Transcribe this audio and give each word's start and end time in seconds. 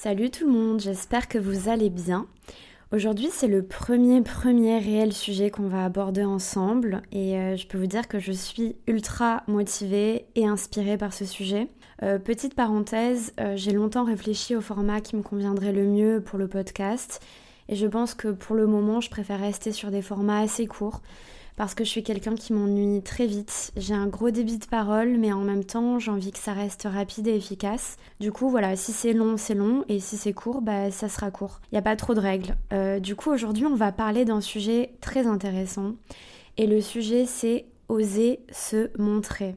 Salut 0.00 0.30
tout 0.30 0.46
le 0.46 0.52
monde, 0.52 0.78
j'espère 0.78 1.26
que 1.26 1.38
vous 1.38 1.68
allez 1.68 1.90
bien. 1.90 2.28
Aujourd'hui 2.92 3.30
c'est 3.32 3.48
le 3.48 3.64
premier 3.64 4.22
premier 4.22 4.78
réel 4.78 5.12
sujet 5.12 5.50
qu'on 5.50 5.66
va 5.66 5.84
aborder 5.84 6.22
ensemble 6.22 7.02
et 7.10 7.36
euh, 7.36 7.56
je 7.56 7.66
peux 7.66 7.78
vous 7.78 7.88
dire 7.88 8.06
que 8.06 8.20
je 8.20 8.30
suis 8.30 8.76
ultra 8.86 9.42
motivée 9.48 10.26
et 10.36 10.46
inspirée 10.46 10.98
par 10.98 11.12
ce 11.12 11.24
sujet. 11.24 11.66
Euh, 12.04 12.20
petite 12.20 12.54
parenthèse, 12.54 13.32
euh, 13.40 13.56
j'ai 13.56 13.72
longtemps 13.72 14.04
réfléchi 14.04 14.54
au 14.54 14.60
format 14.60 15.00
qui 15.00 15.16
me 15.16 15.22
conviendrait 15.22 15.72
le 15.72 15.84
mieux 15.84 16.20
pour 16.20 16.38
le 16.38 16.46
podcast 16.46 17.20
et 17.68 17.74
je 17.74 17.88
pense 17.88 18.14
que 18.14 18.28
pour 18.28 18.54
le 18.54 18.68
moment 18.68 19.00
je 19.00 19.10
préfère 19.10 19.40
rester 19.40 19.72
sur 19.72 19.90
des 19.90 20.00
formats 20.00 20.38
assez 20.38 20.68
courts 20.68 21.02
parce 21.58 21.74
que 21.74 21.82
je 21.82 21.90
suis 21.90 22.04
quelqu'un 22.04 22.36
qui 22.36 22.52
m'ennuie 22.52 23.02
très 23.02 23.26
vite. 23.26 23.72
J'ai 23.76 23.92
un 23.92 24.06
gros 24.06 24.30
débit 24.30 24.58
de 24.58 24.64
parole, 24.64 25.18
mais 25.18 25.32
en 25.32 25.40
même 25.40 25.64
temps, 25.64 25.98
j'ai 25.98 26.12
envie 26.12 26.30
que 26.30 26.38
ça 26.38 26.52
reste 26.52 26.84
rapide 26.84 27.26
et 27.26 27.34
efficace. 27.34 27.96
Du 28.20 28.30
coup, 28.30 28.48
voilà, 28.48 28.76
si 28.76 28.92
c'est 28.92 29.12
long, 29.12 29.36
c'est 29.36 29.56
long, 29.56 29.84
et 29.88 29.98
si 29.98 30.16
c'est 30.16 30.32
court, 30.32 30.62
bah 30.62 30.92
ça 30.92 31.08
sera 31.08 31.32
court. 31.32 31.60
Il 31.64 31.74
n'y 31.74 31.78
a 31.80 31.82
pas 31.82 31.96
trop 31.96 32.14
de 32.14 32.20
règles. 32.20 32.54
Euh, 32.72 33.00
du 33.00 33.16
coup, 33.16 33.32
aujourd'hui, 33.32 33.66
on 33.66 33.74
va 33.74 33.90
parler 33.90 34.24
d'un 34.24 34.40
sujet 34.40 34.92
très 35.00 35.26
intéressant. 35.26 35.94
Et 36.58 36.68
le 36.68 36.80
sujet, 36.80 37.26
c'est 37.26 37.66
oser 37.88 38.38
se 38.52 38.90
montrer. 38.96 39.56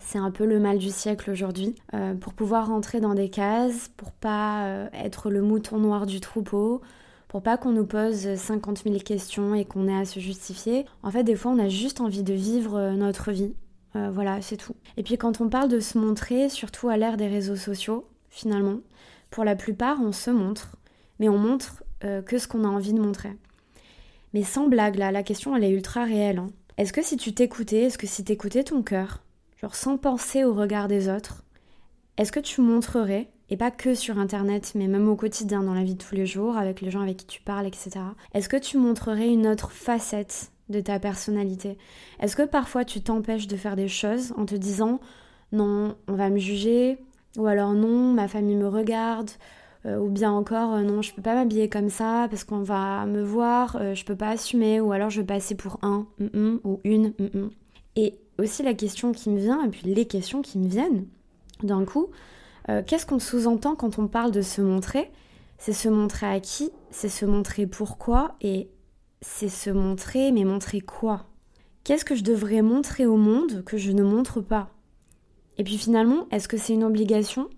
C'est 0.00 0.18
un 0.18 0.32
peu 0.32 0.44
le 0.44 0.58
mal 0.58 0.78
du 0.78 0.90
siècle 0.90 1.30
aujourd'hui. 1.30 1.76
Euh, 1.94 2.14
pour 2.14 2.32
pouvoir 2.32 2.66
rentrer 2.66 2.98
dans 2.98 3.14
des 3.14 3.30
cases, 3.30 3.92
pour 3.96 4.10
pas 4.10 4.64
euh, 4.64 4.88
être 4.92 5.30
le 5.30 5.42
mouton 5.42 5.78
noir 5.78 6.06
du 6.06 6.18
troupeau, 6.18 6.80
pour 7.28 7.42
pas 7.42 7.58
qu'on 7.58 7.72
nous 7.72 7.86
pose 7.86 8.34
50 8.34 8.84
000 8.84 8.98
questions 8.98 9.54
et 9.54 9.64
qu'on 9.64 9.86
ait 9.86 9.96
à 9.96 10.06
se 10.06 10.18
justifier. 10.18 10.86
En 11.02 11.10
fait, 11.10 11.24
des 11.24 11.36
fois, 11.36 11.52
on 11.52 11.58
a 11.58 11.68
juste 11.68 12.00
envie 12.00 12.22
de 12.22 12.32
vivre 12.32 12.76
euh, 12.76 12.92
notre 12.92 13.30
vie. 13.32 13.54
Euh, 13.96 14.10
voilà, 14.10 14.40
c'est 14.40 14.56
tout. 14.56 14.74
Et 14.96 15.02
puis 15.02 15.18
quand 15.18 15.40
on 15.40 15.48
parle 15.48 15.68
de 15.68 15.80
se 15.80 15.98
montrer, 15.98 16.48
surtout 16.48 16.88
à 16.88 16.96
l'ère 16.96 17.16
des 17.16 17.28
réseaux 17.28 17.56
sociaux, 17.56 18.06
finalement, 18.30 18.80
pour 19.30 19.44
la 19.44 19.56
plupart, 19.56 19.98
on 20.00 20.12
se 20.12 20.30
montre, 20.30 20.76
mais 21.18 21.28
on 21.28 21.38
montre 21.38 21.84
euh, 22.04 22.22
que 22.22 22.38
ce 22.38 22.48
qu'on 22.48 22.64
a 22.64 22.68
envie 22.68 22.94
de 22.94 23.00
montrer. 23.00 23.36
Mais 24.34 24.42
sans 24.42 24.68
blague, 24.68 24.96
là, 24.96 25.12
la 25.12 25.22
question, 25.22 25.54
elle 25.54 25.64
est 25.64 25.70
ultra 25.70 26.04
réelle. 26.04 26.38
Hein. 26.38 26.48
Est-ce 26.76 26.92
que 26.92 27.02
si 27.02 27.16
tu 27.16 27.34
t'écoutais, 27.34 27.84
est-ce 27.84 27.98
que 27.98 28.06
si 28.06 28.24
t'écoutais 28.24 28.64
ton 28.64 28.82
cœur, 28.82 29.22
genre 29.60 29.74
sans 29.74 29.98
penser 29.98 30.44
au 30.44 30.54
regard 30.54 30.88
des 30.88 31.08
autres, 31.08 31.44
est-ce 32.16 32.32
que 32.32 32.40
tu 32.40 32.60
montrerais 32.60 33.30
et 33.50 33.56
pas 33.56 33.70
que 33.70 33.94
sur 33.94 34.18
Internet, 34.18 34.72
mais 34.74 34.88
même 34.88 35.08
au 35.08 35.16
quotidien, 35.16 35.62
dans 35.62 35.74
la 35.74 35.84
vie 35.84 35.94
de 35.94 36.02
tous 36.02 36.14
les 36.14 36.26
jours, 36.26 36.56
avec 36.56 36.80
les 36.80 36.90
gens 36.90 37.00
avec 37.00 37.18
qui 37.18 37.26
tu 37.26 37.40
parles, 37.40 37.66
etc. 37.66 37.90
Est-ce 38.34 38.48
que 38.48 38.56
tu 38.56 38.78
montrerais 38.78 39.28
une 39.28 39.46
autre 39.46 39.72
facette 39.72 40.52
de 40.68 40.80
ta 40.80 40.98
personnalité? 40.98 41.78
Est-ce 42.20 42.36
que 42.36 42.42
parfois 42.42 42.84
tu 42.84 43.00
t'empêches 43.00 43.46
de 43.46 43.56
faire 43.56 43.76
des 43.76 43.88
choses 43.88 44.34
en 44.36 44.44
te 44.44 44.54
disant 44.54 45.00
non, 45.52 45.96
on 46.08 46.14
va 46.14 46.28
me 46.28 46.38
juger, 46.38 46.98
ou 47.38 47.46
alors 47.46 47.72
non, 47.72 48.12
ma 48.12 48.28
famille 48.28 48.56
me 48.56 48.68
regarde, 48.68 49.30
euh, 49.86 49.98
ou 49.98 50.08
bien 50.10 50.32
encore 50.32 50.74
euh, 50.74 50.82
non, 50.82 51.02
je 51.02 51.14
peux 51.14 51.22
pas 51.22 51.34
m'habiller 51.34 51.68
comme 51.68 51.88
ça 51.88 52.26
parce 52.28 52.44
qu'on 52.44 52.62
va 52.62 53.06
me 53.06 53.22
voir, 53.22 53.76
euh, 53.80 53.94
je 53.94 54.04
peux 54.04 54.16
pas 54.16 54.30
assumer, 54.30 54.80
ou 54.80 54.92
alors 54.92 55.08
je 55.08 55.20
vais 55.20 55.26
passer 55.26 55.54
pour 55.54 55.78
un 55.82 56.06
ou 56.64 56.80
une. 56.84 57.14
Et 57.96 58.18
aussi 58.38 58.62
la 58.62 58.74
question 58.74 59.12
qui 59.12 59.30
me 59.30 59.38
vient, 59.38 59.64
et 59.64 59.68
puis 59.68 59.82
les 59.84 60.06
questions 60.06 60.42
qui 60.42 60.58
me 60.58 60.68
viennent 60.68 61.06
d'un 61.62 61.84
coup, 61.84 62.08
euh, 62.68 62.82
qu'est-ce 62.86 63.06
qu'on 63.06 63.18
sous-entend 63.18 63.74
quand 63.74 63.98
on 63.98 64.08
parle 64.08 64.30
de 64.30 64.42
se 64.42 64.60
montrer? 64.60 65.10
C'est 65.58 65.72
se 65.72 65.88
montrer 65.88 66.26
à 66.26 66.40
qui? 66.40 66.70
C'est 66.90 67.08
se 67.08 67.24
montrer 67.24 67.66
pourquoi? 67.66 68.36
Et 68.40 68.70
c'est 69.20 69.48
se 69.48 69.70
montrer, 69.70 70.32
mais 70.32 70.44
montrer 70.44 70.80
quoi? 70.80 71.26
Qu'est-ce 71.84 72.04
que 72.04 72.14
je 72.14 72.22
devrais 72.22 72.62
montrer 72.62 73.06
au 73.06 73.16
monde 73.16 73.64
que 73.64 73.78
je 73.78 73.92
ne 73.92 74.02
montre 74.02 74.40
pas? 74.40 74.68
Et 75.56 75.64
puis 75.64 75.78
finalement, 75.78 76.28
est-ce 76.30 76.48
que 76.48 76.56
c'est 76.56 76.74
une 76.74 76.84
obligation? 76.84 77.48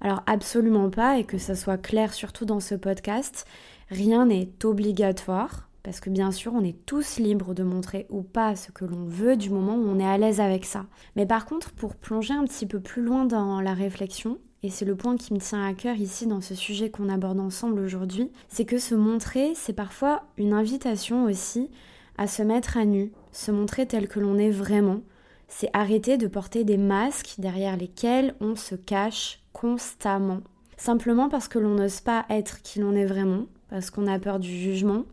Alors 0.00 0.22
absolument 0.26 0.90
pas, 0.90 1.18
et 1.18 1.24
que 1.24 1.38
ça 1.38 1.54
soit 1.54 1.78
clair 1.78 2.12
surtout 2.12 2.44
dans 2.44 2.60
ce 2.60 2.74
podcast, 2.74 3.46
rien 3.90 4.26
n'est 4.26 4.50
obligatoire 4.62 5.68
parce 5.84 6.00
que 6.00 6.10
bien 6.10 6.32
sûr, 6.32 6.52
on 6.54 6.64
est 6.64 6.84
tous 6.86 7.18
libres 7.18 7.54
de 7.54 7.62
montrer 7.62 8.06
ou 8.08 8.22
pas 8.22 8.56
ce 8.56 8.72
que 8.72 8.86
l'on 8.86 9.04
veut 9.04 9.36
du 9.36 9.50
moment 9.50 9.76
où 9.76 9.86
on 9.86 10.00
est 10.00 10.08
à 10.08 10.16
l'aise 10.16 10.40
avec 10.40 10.64
ça. 10.64 10.86
Mais 11.14 11.26
par 11.26 11.44
contre, 11.44 11.72
pour 11.72 11.94
plonger 11.94 12.32
un 12.32 12.44
petit 12.44 12.66
peu 12.66 12.80
plus 12.80 13.04
loin 13.04 13.26
dans 13.26 13.60
la 13.60 13.74
réflexion, 13.74 14.38
et 14.62 14.70
c'est 14.70 14.86
le 14.86 14.96
point 14.96 15.18
qui 15.18 15.34
me 15.34 15.38
tient 15.38 15.62
à 15.62 15.74
cœur 15.74 15.96
ici 15.96 16.26
dans 16.26 16.40
ce 16.40 16.54
sujet 16.54 16.88
qu'on 16.88 17.10
aborde 17.10 17.38
ensemble 17.38 17.80
aujourd'hui, 17.80 18.32
c'est 18.48 18.64
que 18.64 18.78
se 18.78 18.94
montrer, 18.94 19.52
c'est 19.54 19.74
parfois 19.74 20.24
une 20.38 20.54
invitation 20.54 21.24
aussi 21.24 21.70
à 22.16 22.26
se 22.26 22.42
mettre 22.42 22.78
à 22.78 22.86
nu, 22.86 23.12
se 23.30 23.50
montrer 23.50 23.86
tel 23.86 24.08
que 24.08 24.20
l'on 24.20 24.38
est 24.38 24.50
vraiment. 24.50 25.02
C'est 25.48 25.68
arrêter 25.74 26.16
de 26.16 26.28
porter 26.28 26.64
des 26.64 26.78
masques 26.78 27.34
derrière 27.36 27.76
lesquels 27.76 28.34
on 28.40 28.56
se 28.56 28.74
cache 28.74 29.40
constamment. 29.52 30.40
Simplement 30.78 31.28
parce 31.28 31.48
que 31.48 31.58
l'on 31.58 31.74
n'ose 31.74 32.00
pas 32.00 32.24
être 32.30 32.62
qui 32.62 32.78
l'on 32.78 32.94
est 32.94 33.04
vraiment, 33.04 33.44
parce 33.68 33.90
qu'on 33.90 34.06
a 34.06 34.18
peur 34.18 34.38
du 34.38 34.48
jugement, 34.48 35.04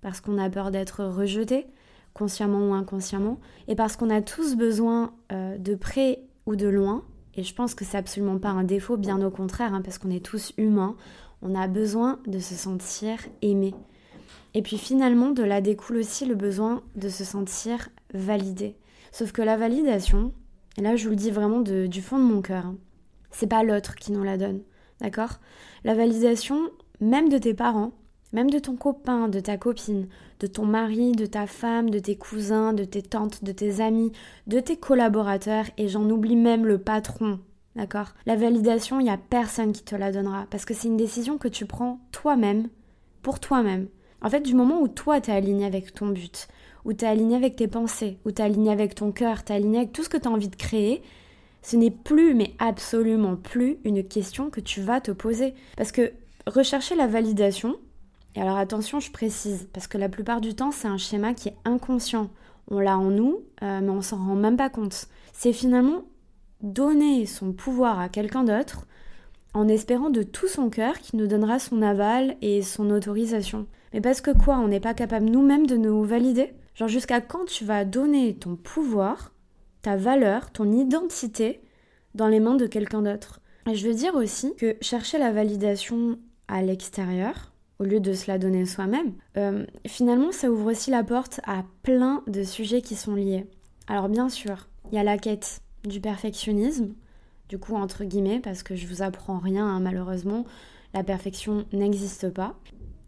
parce 0.00 0.20
qu'on 0.20 0.38
a 0.38 0.48
peur 0.50 0.70
d'être 0.70 1.04
rejeté, 1.04 1.66
consciemment 2.14 2.70
ou 2.70 2.74
inconsciemment, 2.74 3.38
et 3.68 3.74
parce 3.74 3.96
qu'on 3.96 4.10
a 4.10 4.20
tous 4.20 4.56
besoin 4.56 5.12
euh, 5.32 5.58
de 5.58 5.74
près 5.74 6.22
ou 6.46 6.56
de 6.56 6.68
loin, 6.68 7.04
et 7.34 7.42
je 7.42 7.54
pense 7.54 7.74
que 7.74 7.84
c'est 7.84 7.96
absolument 7.96 8.38
pas 8.38 8.48
un 8.48 8.64
défaut, 8.64 8.96
bien 8.96 9.22
au 9.22 9.30
contraire, 9.30 9.74
hein, 9.74 9.82
parce 9.82 9.98
qu'on 9.98 10.10
est 10.10 10.24
tous 10.24 10.52
humains, 10.58 10.96
on 11.42 11.54
a 11.54 11.68
besoin 11.68 12.18
de 12.26 12.38
se 12.40 12.54
sentir 12.54 13.18
aimé. 13.42 13.74
Et 14.54 14.62
puis 14.62 14.78
finalement, 14.78 15.30
de 15.30 15.44
là 15.44 15.60
découle 15.60 15.98
aussi 15.98 16.26
le 16.26 16.34
besoin 16.34 16.82
de 16.96 17.08
se 17.08 17.24
sentir 17.24 17.90
validé. 18.12 18.76
Sauf 19.12 19.30
que 19.32 19.42
la 19.42 19.56
validation, 19.56 20.32
et 20.76 20.80
là 20.80 20.96
je 20.96 21.04
vous 21.04 21.10
le 21.10 21.16
dis 21.16 21.30
vraiment 21.30 21.60
du 21.60 22.02
fond 22.02 22.18
de 22.18 22.24
mon 22.24 22.42
cœur, 22.42 22.66
hein, 22.66 22.76
c'est 23.30 23.46
pas 23.46 23.62
l'autre 23.62 23.94
qui 23.94 24.10
nous 24.10 24.24
la 24.24 24.36
donne, 24.36 24.62
d'accord? 25.00 25.38
La 25.84 25.94
validation, 25.94 26.70
même 27.00 27.28
de 27.28 27.38
tes 27.38 27.54
parents, 27.54 27.92
même 28.32 28.50
de 28.50 28.58
ton 28.58 28.76
copain, 28.76 29.28
de 29.28 29.40
ta 29.40 29.56
copine, 29.56 30.08
de 30.40 30.46
ton 30.46 30.66
mari, 30.66 31.12
de 31.12 31.26
ta 31.26 31.46
femme, 31.46 31.90
de 31.90 31.98
tes 31.98 32.16
cousins, 32.16 32.72
de 32.72 32.84
tes 32.84 33.02
tantes, 33.02 33.42
de 33.42 33.52
tes 33.52 33.80
amis, 33.80 34.12
de 34.46 34.60
tes 34.60 34.76
collaborateurs, 34.76 35.66
et 35.76 35.88
j'en 35.88 36.08
oublie 36.10 36.36
même 36.36 36.66
le 36.66 36.78
patron. 36.78 37.40
D'accord? 37.76 38.14
La 38.26 38.36
validation, 38.36 39.00
il 39.00 39.04
n'y 39.04 39.10
a 39.10 39.18
personne 39.18 39.72
qui 39.72 39.82
te 39.82 39.96
la 39.96 40.12
donnera, 40.12 40.46
parce 40.50 40.64
que 40.64 40.74
c'est 40.74 40.88
une 40.88 40.96
décision 40.96 41.38
que 41.38 41.48
tu 41.48 41.64
prends 41.64 42.00
toi-même, 42.12 42.68
pour 43.22 43.40
toi-même. 43.40 43.88
En 44.20 44.30
fait, 44.30 44.40
du 44.40 44.54
moment 44.54 44.80
où 44.80 44.88
toi, 44.88 45.20
tu 45.20 45.30
es 45.30 45.34
aligné 45.34 45.64
avec 45.64 45.94
ton 45.94 46.08
but, 46.08 46.48
où 46.84 46.92
tu 46.92 47.04
es 47.04 47.08
aligné 47.08 47.36
avec 47.36 47.56
tes 47.56 47.68
pensées, 47.68 48.18
où 48.24 48.32
tu 48.32 48.42
es 48.42 48.44
aligné 48.44 48.70
avec 48.70 48.94
ton 48.94 49.12
cœur, 49.12 49.44
tu 49.44 49.52
es 49.52 49.56
aligné 49.56 49.78
avec 49.78 49.92
tout 49.92 50.02
ce 50.02 50.08
que 50.08 50.16
tu 50.16 50.28
as 50.28 50.30
envie 50.30 50.48
de 50.48 50.56
créer, 50.56 51.02
ce 51.62 51.76
n'est 51.76 51.90
plus, 51.90 52.34
mais 52.34 52.54
absolument 52.58 53.36
plus, 53.36 53.78
une 53.84 54.04
question 54.04 54.50
que 54.50 54.60
tu 54.60 54.80
vas 54.80 55.00
te 55.00 55.10
poser. 55.10 55.54
Parce 55.76 55.92
que 55.92 56.12
rechercher 56.46 56.94
la 56.94 57.06
validation, 57.06 57.76
et 58.34 58.40
alors 58.40 58.56
attention, 58.56 59.00
je 59.00 59.10
précise, 59.10 59.68
parce 59.72 59.86
que 59.86 59.98
la 59.98 60.08
plupart 60.08 60.40
du 60.40 60.54
temps, 60.54 60.70
c'est 60.70 60.88
un 60.88 60.98
schéma 60.98 61.34
qui 61.34 61.48
est 61.48 61.56
inconscient. 61.64 62.30
On 62.70 62.78
l'a 62.78 62.98
en 62.98 63.10
nous, 63.10 63.42
euh, 63.62 63.80
mais 63.80 63.90
on 63.90 64.02
s'en 64.02 64.18
rend 64.18 64.34
même 64.34 64.56
pas 64.56 64.70
compte. 64.70 65.08
C'est 65.32 65.52
finalement 65.52 66.04
donner 66.60 67.26
son 67.26 67.52
pouvoir 67.52 67.98
à 67.98 68.08
quelqu'un 68.08 68.44
d'autre 68.44 68.86
en 69.54 69.68
espérant 69.68 70.10
de 70.10 70.22
tout 70.22 70.48
son 70.48 70.68
cœur 70.68 70.98
qu'il 70.98 71.18
nous 71.18 71.26
donnera 71.26 71.58
son 71.58 71.82
aval 71.82 72.36
et 72.42 72.62
son 72.62 72.90
autorisation. 72.90 73.66
Mais 73.92 74.00
parce 74.00 74.20
que 74.20 74.30
quoi, 74.30 74.58
on 74.58 74.68
n'est 74.68 74.80
pas 74.80 74.94
capable 74.94 75.26
nous-mêmes 75.26 75.66
de 75.66 75.76
nous 75.76 76.04
valider? 76.04 76.52
Genre 76.74 76.88
jusqu'à 76.88 77.20
quand 77.20 77.46
tu 77.46 77.64
vas 77.64 77.84
donner 77.84 78.34
ton 78.34 78.56
pouvoir, 78.56 79.32
ta 79.82 79.96
valeur, 79.96 80.52
ton 80.52 80.70
identité 80.70 81.62
dans 82.14 82.28
les 82.28 82.40
mains 82.40 82.56
de 82.56 82.66
quelqu'un 82.66 83.02
d'autre? 83.02 83.40
Et 83.68 83.74
je 83.74 83.88
veux 83.88 83.94
dire 83.94 84.14
aussi 84.14 84.54
que 84.56 84.76
chercher 84.80 85.18
la 85.18 85.32
validation 85.32 86.18
à 86.46 86.62
l'extérieur, 86.62 87.52
au 87.78 87.84
lieu 87.84 88.00
de 88.00 88.12
se 88.12 88.30
la 88.30 88.38
donner 88.38 88.66
soi-même, 88.66 89.12
euh, 89.36 89.64
finalement 89.86 90.32
ça 90.32 90.50
ouvre 90.50 90.70
aussi 90.70 90.90
la 90.90 91.04
porte 91.04 91.40
à 91.44 91.64
plein 91.82 92.22
de 92.26 92.42
sujets 92.42 92.82
qui 92.82 92.96
sont 92.96 93.14
liés. 93.14 93.46
Alors 93.86 94.08
bien 94.08 94.28
sûr, 94.28 94.68
il 94.90 94.96
y 94.96 94.98
a 94.98 95.04
la 95.04 95.18
quête 95.18 95.60
du 95.84 96.00
perfectionnisme, 96.00 96.94
du 97.48 97.58
coup 97.58 97.74
entre 97.74 98.04
guillemets, 98.04 98.40
parce 98.40 98.62
que 98.62 98.76
je 98.76 98.86
vous 98.86 99.02
apprends 99.02 99.38
rien 99.38 99.66
hein, 99.66 99.80
malheureusement, 99.80 100.44
la 100.94 101.04
perfection 101.04 101.64
n'existe 101.72 102.30
pas. 102.30 102.54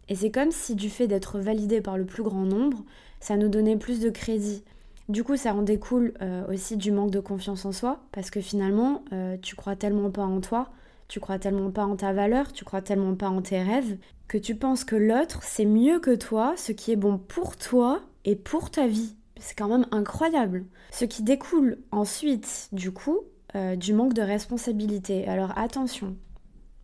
Et 0.09 0.15
c'est 0.15 0.31
comme 0.31 0.51
si 0.51 0.75
du 0.75 0.89
fait 0.89 1.07
d'être 1.07 1.39
validé 1.39 1.81
par 1.81 1.97
le 1.97 2.05
plus 2.05 2.23
grand 2.23 2.43
nombre, 2.43 2.83
ça 3.19 3.37
nous 3.37 3.47
donnait 3.47 3.77
plus 3.77 3.99
de 4.01 4.09
crédit. 4.09 4.63
Du 5.09 5.23
coup, 5.23 5.35
ça 5.35 5.53
en 5.53 5.61
découle 5.61 6.13
euh, 6.21 6.45
aussi 6.47 6.77
du 6.77 6.91
manque 6.91 7.11
de 7.11 7.19
confiance 7.19 7.65
en 7.65 7.71
soi, 7.71 8.01
parce 8.11 8.29
que 8.29 8.41
finalement, 8.41 9.03
euh, 9.13 9.37
tu 9.41 9.55
crois 9.55 9.75
tellement 9.75 10.11
pas 10.11 10.23
en 10.23 10.41
toi, 10.41 10.69
tu 11.11 11.19
crois 11.19 11.39
tellement 11.39 11.71
pas 11.71 11.85
en 11.85 11.97
ta 11.97 12.13
valeur, 12.13 12.53
tu 12.53 12.63
crois 12.63 12.81
tellement 12.81 13.15
pas 13.15 13.27
en 13.27 13.41
tes 13.41 13.61
rêves, 13.61 13.97
que 14.29 14.37
tu 14.37 14.55
penses 14.55 14.85
que 14.85 14.95
l'autre, 14.95 15.41
c'est 15.43 15.65
mieux 15.65 15.99
que 15.99 16.15
toi, 16.15 16.53
ce 16.55 16.71
qui 16.71 16.93
est 16.93 16.95
bon 16.95 17.17
pour 17.17 17.57
toi 17.57 17.99
et 18.23 18.37
pour 18.37 18.71
ta 18.71 18.87
vie. 18.87 19.13
C'est 19.37 19.57
quand 19.57 19.67
même 19.67 19.85
incroyable. 19.91 20.63
Ce 20.89 21.03
qui 21.03 21.21
découle 21.21 21.79
ensuite, 21.91 22.69
du 22.71 22.93
coup, 22.93 23.19
euh, 23.55 23.75
du 23.75 23.93
manque 23.93 24.13
de 24.13 24.21
responsabilité. 24.21 25.27
Alors 25.27 25.51
attention, 25.57 26.15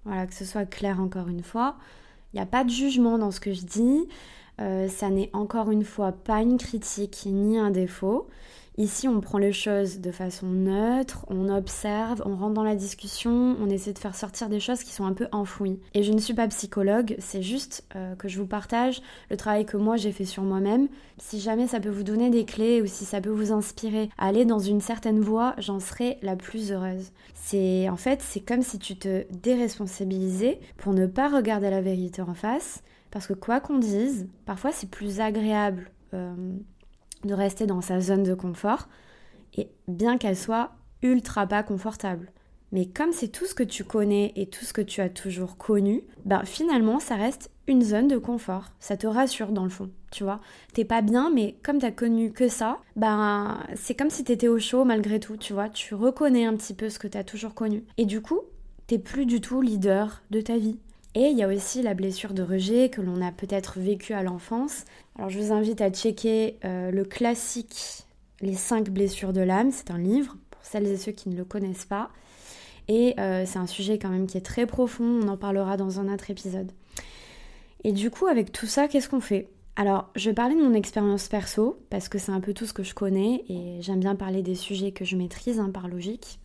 voilà, 0.03 0.27
que 0.27 0.33
ce 0.33 0.43
soit 0.43 0.65
clair 0.65 0.99
encore 0.99 1.29
une 1.29 1.43
fois, 1.43 1.77
il 2.33 2.35
n'y 2.35 2.43
a 2.43 2.45
pas 2.45 2.65
de 2.65 2.69
jugement 2.69 3.17
dans 3.17 3.31
ce 3.31 3.39
que 3.39 3.53
je 3.53 3.61
dis, 3.61 4.09
euh, 4.59 4.89
ça 4.89 5.09
n'est 5.09 5.29
encore 5.31 5.71
une 5.71 5.85
fois 5.85 6.11
pas 6.11 6.41
une 6.41 6.57
critique 6.57 7.23
ni 7.27 7.57
un 7.57 7.71
défaut. 7.71 8.27
Ici, 8.79 9.07
on 9.07 9.21
prend 9.21 9.39
les 9.39 9.53
choses 9.53 10.01
de 10.01 10.11
façon 10.11 10.45
neutre, 10.45 11.25
on 11.29 11.49
observe, 11.49 12.21
on 12.25 12.35
rentre 12.35 12.53
dans 12.53 12.63
la 12.63 12.75
discussion, 12.75 13.57
on 13.59 13.71
essaie 13.71 13.91
de 13.91 13.97
faire 13.97 14.15
sortir 14.15 14.49
des 14.49 14.59
choses 14.59 14.83
qui 14.83 14.91
sont 14.91 15.05
un 15.05 15.13
peu 15.13 15.27
enfouies. 15.31 15.79
Et 15.95 16.03
je 16.03 16.13
ne 16.13 16.19
suis 16.19 16.35
pas 16.35 16.47
psychologue, 16.47 17.15
c'est 17.17 17.41
juste 17.41 17.83
euh, 17.95 18.13
que 18.15 18.27
je 18.27 18.39
vous 18.39 18.45
partage 18.45 19.01
le 19.31 19.37
travail 19.37 19.65
que 19.65 19.77
moi 19.77 19.97
j'ai 19.97 20.11
fait 20.11 20.25
sur 20.25 20.43
moi-même. 20.43 20.89
Si 21.17 21.39
jamais 21.39 21.65
ça 21.65 21.79
peut 21.79 21.89
vous 21.89 22.03
donner 22.03 22.29
des 22.29 22.45
clés 22.45 22.83
ou 22.83 22.85
si 22.85 23.03
ça 23.03 23.19
peut 23.19 23.31
vous 23.31 23.51
inspirer 23.51 24.11
à 24.19 24.27
aller 24.27 24.45
dans 24.45 24.59
une 24.59 24.81
certaine 24.81 25.21
voie, 25.21 25.55
j'en 25.57 25.79
serai 25.79 26.19
la 26.21 26.35
plus 26.35 26.71
heureuse. 26.71 27.11
C'est 27.33 27.89
en 27.89 27.97
fait, 27.97 28.21
c'est 28.21 28.41
comme 28.41 28.61
si 28.61 28.77
tu 28.77 28.95
te 28.95 29.25
déresponsabilisais 29.41 30.59
pour 30.77 30.93
ne 30.93 31.07
pas 31.07 31.29
regarder 31.29 31.71
la 31.71 31.81
vérité 31.81 32.21
en 32.21 32.35
face, 32.35 32.83
parce 33.09 33.25
que 33.25 33.33
quoi 33.33 33.59
qu'on 33.59 33.79
dise, 33.79 34.27
parfois 34.45 34.71
c'est 34.71 34.91
plus 34.91 35.19
agréable. 35.19 35.89
Euh, 36.13 36.35
de 37.23 37.33
rester 37.33 37.65
dans 37.65 37.81
sa 37.81 37.99
zone 37.99 38.23
de 38.23 38.33
confort, 38.33 38.87
et 39.55 39.69
bien 39.87 40.17
qu'elle 40.17 40.37
soit 40.37 40.71
ultra 41.01 41.47
pas 41.47 41.63
confortable. 41.63 42.31
Mais 42.71 42.85
comme 42.85 43.13
c'est 43.13 43.29
tout 43.29 43.45
ce 43.45 43.55
que 43.55 43.63
tu 43.63 43.83
connais 43.83 44.33
et 44.35 44.47
tout 44.47 44.65
ce 44.65 44.73
que 44.73 44.81
tu 44.81 44.99
as 44.99 45.09
toujours 45.09 45.57
connu, 45.57 46.03
ben 46.25 46.43
finalement 46.43 46.99
ça 46.99 47.15
reste 47.15 47.49
une 47.67 47.81
zone 47.81 48.07
de 48.07 48.17
confort. 48.17 48.65
Ça 48.79 48.97
te 48.97 49.07
rassure 49.07 49.51
dans 49.51 49.63
le 49.63 49.69
fond, 49.69 49.89
tu 50.11 50.23
vois. 50.23 50.41
T'es 50.73 50.85
pas 50.85 51.01
bien, 51.01 51.29
mais 51.29 51.57
comme 51.63 51.79
t'as 51.79 51.91
connu 51.91 52.31
que 52.31 52.49
ça, 52.49 52.79
ben 52.95 53.59
c'est 53.75 53.95
comme 53.95 54.09
si 54.09 54.23
t'étais 54.23 54.47
au 54.49 54.59
chaud 54.59 54.83
malgré 54.83 55.19
tout, 55.19 55.37
tu 55.37 55.53
vois. 55.53 55.69
Tu 55.69 55.95
reconnais 55.95 56.45
un 56.45 56.55
petit 56.55 56.73
peu 56.73 56.89
ce 56.89 56.99
que 56.99 57.07
t'as 57.07 57.23
toujours 57.23 57.53
connu. 57.53 57.85
Et 57.97 58.05
du 58.05 58.21
coup, 58.21 58.41
t'es 58.87 58.99
plus 58.99 59.25
du 59.25 59.39
tout 59.39 59.61
leader 59.61 60.23
de 60.29 60.41
ta 60.41 60.57
vie. 60.57 60.77
Et 61.17 61.31
il 61.31 61.37
y 61.39 61.41
a 61.41 61.47
aussi 61.47 61.81
la 61.81 61.95
blessure 61.95 62.35
de 62.35 62.43
rejet 62.43 62.89
que 62.89 63.01
l'on 63.01 63.23
a 63.23 63.31
peut-être 63.31 63.79
vécue 63.79 64.13
à 64.13 64.21
l'enfance. 64.21 64.85
Alors 65.17 65.31
je 65.31 65.39
vous 65.39 65.51
invite 65.51 65.81
à 65.81 65.89
checker 65.89 66.59
euh, 66.63 66.91
le 66.91 67.03
classique 67.05 68.05
Les 68.41 68.53
5 68.53 68.91
blessures 68.91 69.33
de 69.33 69.41
l'âme. 69.41 69.71
C'est 69.71 69.89
un 69.89 69.97
livre 69.97 70.37
pour 70.51 70.63
celles 70.63 70.85
et 70.85 70.95
ceux 70.95 71.11
qui 71.11 71.29
ne 71.29 71.35
le 71.35 71.43
connaissent 71.43 71.85
pas. 71.85 72.11
Et 72.87 73.19
euh, 73.19 73.47
c'est 73.47 73.57
un 73.57 73.65
sujet 73.65 73.97
quand 73.97 74.09
même 74.09 74.27
qui 74.27 74.37
est 74.37 74.45
très 74.45 74.67
profond. 74.67 75.21
On 75.23 75.27
en 75.27 75.37
parlera 75.37 75.75
dans 75.75 75.99
un 75.99 76.13
autre 76.13 76.29
épisode. 76.29 76.71
Et 77.83 77.93
du 77.93 78.11
coup, 78.11 78.27
avec 78.27 78.51
tout 78.51 78.67
ça, 78.67 78.87
qu'est-ce 78.87 79.09
qu'on 79.09 79.19
fait? 79.19 79.49
Alors, 79.75 80.11
je 80.15 80.29
vais 80.29 80.35
parler 80.35 80.53
de 80.53 80.61
mon 80.61 80.75
expérience 80.75 81.29
perso, 81.29 81.79
parce 81.89 82.09
que 82.09 82.19
c'est 82.19 82.31
un 82.31 82.41
peu 82.41 82.53
tout 82.53 82.67
ce 82.67 82.73
que 82.73 82.83
je 82.83 82.93
connais, 82.93 83.43
et 83.49 83.81
j'aime 83.81 84.01
bien 84.01 84.15
parler 84.15 84.43
des 84.43 84.55
sujets 84.55 84.91
que 84.91 85.03
je 85.03 85.15
maîtrise 85.15 85.59
hein, 85.59 85.71
par 85.71 85.87
logique. 85.87 86.39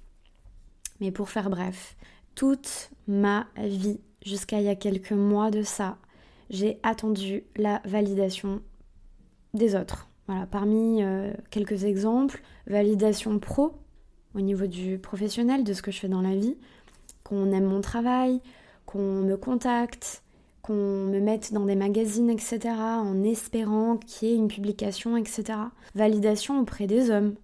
Mais 1.00 1.10
pour 1.10 1.28
faire 1.28 1.50
bref, 1.50 1.94
toute 2.34 2.90
ma 3.06 3.46
vie 3.58 4.00
jusqu'à 4.24 4.60
il 4.60 4.66
y 4.66 4.68
a 4.68 4.74
quelques 4.74 5.12
mois 5.12 5.50
de 5.50 5.62
ça, 5.62 5.96
j'ai 6.50 6.78
attendu 6.82 7.44
la 7.56 7.80
validation 7.84 8.60
des 9.54 9.74
autres. 9.74 10.08
Voilà, 10.26 10.46
parmi 10.46 11.02
euh, 11.02 11.32
quelques 11.50 11.84
exemples, 11.84 12.42
validation 12.66 13.38
pro 13.38 13.72
au 14.34 14.40
niveau 14.40 14.66
du 14.66 14.98
professionnel, 14.98 15.64
de 15.64 15.72
ce 15.72 15.82
que 15.82 15.90
je 15.90 15.98
fais 15.98 16.08
dans 16.08 16.22
la 16.22 16.34
vie, 16.34 16.56
qu'on 17.24 17.52
aime 17.52 17.64
mon 17.64 17.80
travail, 17.80 18.40
qu'on 18.86 19.22
me 19.22 19.36
contacte, 19.36 20.22
qu'on 20.62 20.74
me 21.06 21.18
mette 21.18 21.52
dans 21.52 21.66
des 21.66 21.74
magazines, 21.74 22.30
etc., 22.30 22.60
en 22.78 23.22
espérant 23.24 23.96
qu'il 23.96 24.28
y 24.28 24.32
ait 24.32 24.36
une 24.36 24.48
publication, 24.48 25.16
etc. 25.16 25.58
Validation 25.94 26.60
auprès 26.60 26.86
des 26.86 27.10
hommes, 27.10 27.34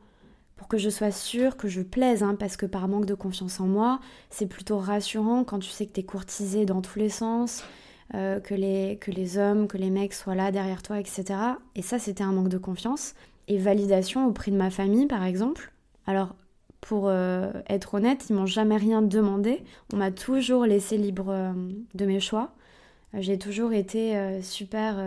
pour 0.58 0.66
que 0.66 0.76
je 0.76 0.90
sois 0.90 1.12
sûre 1.12 1.56
que 1.56 1.68
je 1.68 1.80
plaise, 1.80 2.24
hein, 2.24 2.36
parce 2.38 2.56
que 2.56 2.66
par 2.66 2.88
manque 2.88 3.06
de 3.06 3.14
confiance 3.14 3.60
en 3.60 3.66
moi, 3.66 4.00
c'est 4.28 4.48
plutôt 4.48 4.76
rassurant 4.76 5.44
quand 5.44 5.60
tu 5.60 5.70
sais 5.70 5.86
que 5.86 5.92
tu 5.92 6.00
es 6.00 6.02
courtisée 6.02 6.66
dans 6.66 6.82
tous 6.82 6.98
les 6.98 7.08
sens, 7.08 7.62
euh, 8.14 8.40
que, 8.40 8.54
les, 8.54 8.98
que 9.00 9.12
les 9.12 9.38
hommes, 9.38 9.68
que 9.68 9.78
les 9.78 9.88
mecs 9.88 10.12
soient 10.12 10.34
là 10.34 10.50
derrière 10.50 10.82
toi, 10.82 10.98
etc. 10.98 11.24
Et 11.76 11.82
ça, 11.82 12.00
c'était 12.00 12.24
un 12.24 12.32
manque 12.32 12.48
de 12.48 12.58
confiance. 12.58 13.14
Et 13.46 13.56
validation 13.56 14.26
auprès 14.26 14.50
de 14.50 14.56
ma 14.56 14.68
famille, 14.70 15.06
par 15.06 15.24
exemple. 15.24 15.72
Alors, 16.06 16.34
pour 16.80 17.04
euh, 17.06 17.52
être 17.68 17.94
honnête, 17.94 18.26
ils 18.28 18.34
m'ont 18.34 18.46
jamais 18.46 18.76
rien 18.76 19.00
demandé. 19.00 19.62
On 19.92 19.98
m'a 19.98 20.10
toujours 20.10 20.66
laissé 20.66 20.96
libre 20.96 21.28
euh, 21.28 21.52
de 21.94 22.04
mes 22.04 22.20
choix. 22.20 22.52
J'ai 23.14 23.38
toujours 23.38 23.72
été 23.72 24.42
super 24.42 24.98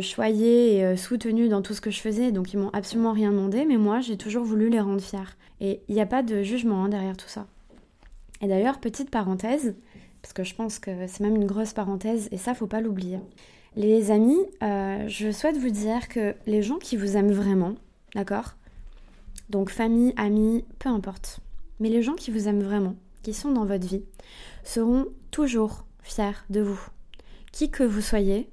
choyée 0.00 0.76
et 0.76 0.84
euh, 0.84 0.96
soutenue 0.96 1.48
dans 1.48 1.62
tout 1.62 1.74
ce 1.74 1.80
que 1.80 1.90
je 1.90 2.00
faisais, 2.00 2.32
donc 2.32 2.52
ils 2.52 2.58
m'ont 2.58 2.70
absolument 2.70 3.12
rien 3.12 3.30
demandé, 3.30 3.64
mais 3.64 3.76
moi 3.76 4.00
j'ai 4.00 4.16
toujours 4.16 4.44
voulu 4.44 4.68
les 4.68 4.80
rendre 4.80 5.00
fiers. 5.00 5.36
Et 5.60 5.80
il 5.88 5.94
n'y 5.94 6.00
a 6.00 6.06
pas 6.06 6.22
de 6.22 6.42
jugement 6.42 6.84
hein, 6.84 6.88
derrière 6.88 7.16
tout 7.16 7.28
ça. 7.28 7.46
Et 8.40 8.46
d'ailleurs, 8.46 8.78
petite 8.78 9.10
parenthèse, 9.10 9.74
parce 10.22 10.32
que 10.32 10.44
je 10.44 10.54
pense 10.54 10.78
que 10.78 11.06
c'est 11.06 11.20
même 11.20 11.36
une 11.36 11.46
grosse 11.46 11.72
parenthèse, 11.72 12.28
et 12.30 12.38
ça 12.38 12.54
faut 12.54 12.66
pas 12.66 12.80
l'oublier. 12.80 13.18
Les 13.76 14.10
amis, 14.10 14.38
euh, 14.62 15.06
je 15.08 15.30
souhaite 15.30 15.56
vous 15.56 15.70
dire 15.70 16.08
que 16.08 16.34
les 16.46 16.62
gens 16.62 16.78
qui 16.78 16.96
vous 16.96 17.16
aiment 17.16 17.32
vraiment, 17.32 17.74
d'accord? 18.14 18.54
Donc 19.50 19.70
famille, 19.70 20.12
amis, 20.16 20.64
peu 20.78 20.88
importe. 20.88 21.40
Mais 21.80 21.88
les 21.88 22.02
gens 22.02 22.14
qui 22.14 22.30
vous 22.30 22.48
aiment 22.48 22.62
vraiment, 22.62 22.96
qui 23.22 23.32
sont 23.32 23.52
dans 23.52 23.64
votre 23.64 23.86
vie, 23.86 24.02
seront 24.64 25.06
toujours 25.30 25.84
fiers 26.02 26.44
de 26.50 26.60
vous. 26.60 26.80
Qui 27.52 27.70
que 27.70 27.84
vous 27.84 28.00
soyez, 28.00 28.48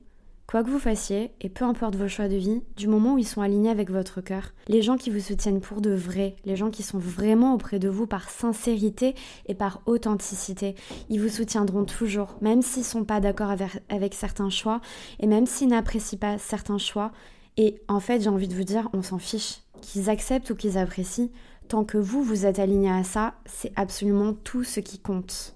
Quoi 0.48 0.64
que 0.64 0.70
vous 0.70 0.80
fassiez, 0.80 1.32
et 1.42 1.50
peu 1.50 1.66
importe 1.66 1.96
vos 1.96 2.08
choix 2.08 2.28
de 2.28 2.36
vie, 2.36 2.62
du 2.78 2.88
moment 2.88 3.16
où 3.16 3.18
ils 3.18 3.28
sont 3.28 3.42
alignés 3.42 3.72
avec 3.72 3.90
votre 3.90 4.22
cœur, 4.22 4.54
les 4.68 4.84
gens 4.84 4.96
qui 4.96 5.10
vous 5.10 5.20
soutiennent 5.20 5.60
pour 5.60 5.82
de 5.82 5.90
vrai, 5.90 6.36
les 6.46 6.56
gens 6.56 6.70
qui 6.70 6.84
sont 6.84 7.00
vraiment 7.00 7.56
auprès 7.56 7.80
de 7.80 7.90
vous 7.90 8.06
par 8.06 8.30
sincérité 8.30 9.16
et 9.48 9.56
par 9.56 9.82
authenticité, 9.88 10.76
ils 11.10 11.20
vous 11.20 11.30
soutiendront 11.30 11.86
toujours, 11.86 12.36
même 12.42 12.62
s'ils 12.62 12.84
ne 12.84 12.88
sont 12.88 13.06
pas 13.06 13.20
d'accord 13.20 13.50
avec, 13.90 14.14
certains 14.14 14.52
choix, 14.52 14.82
et 15.20 15.26
même 15.26 15.48
s'ils 15.48 15.70
n'apprécient 15.70 16.20
pas 16.20 16.38
certains 16.38 16.78
choix. 16.78 17.12
Et 17.58 17.82
en 17.88 18.00
fait, 18.00 18.22
j'ai 18.22 18.30
envie 18.30 18.48
de 18.48 18.56
vous 18.56 18.64
dire, 18.64 18.90
on 18.94 19.02
s'en 19.02 19.18
fiche. 19.18 19.62
Qu'ils 19.82 20.12
acceptent 20.12 20.52
ou 20.52 20.56
qu'ils 20.56 20.78
apprécient, 20.78 21.30
tant 21.68 21.84
que 21.84 21.98
vous, 21.98 22.22
vous 22.22 22.46
êtes 22.46 22.60
aligné 22.60 22.92
à 22.92 23.04
ça, 23.04 23.34
c'est 23.46 23.74
absolument 23.76 24.34
tout 24.34 24.64
ce 24.64 24.80
qui 24.80 25.00
compte. 25.00 25.55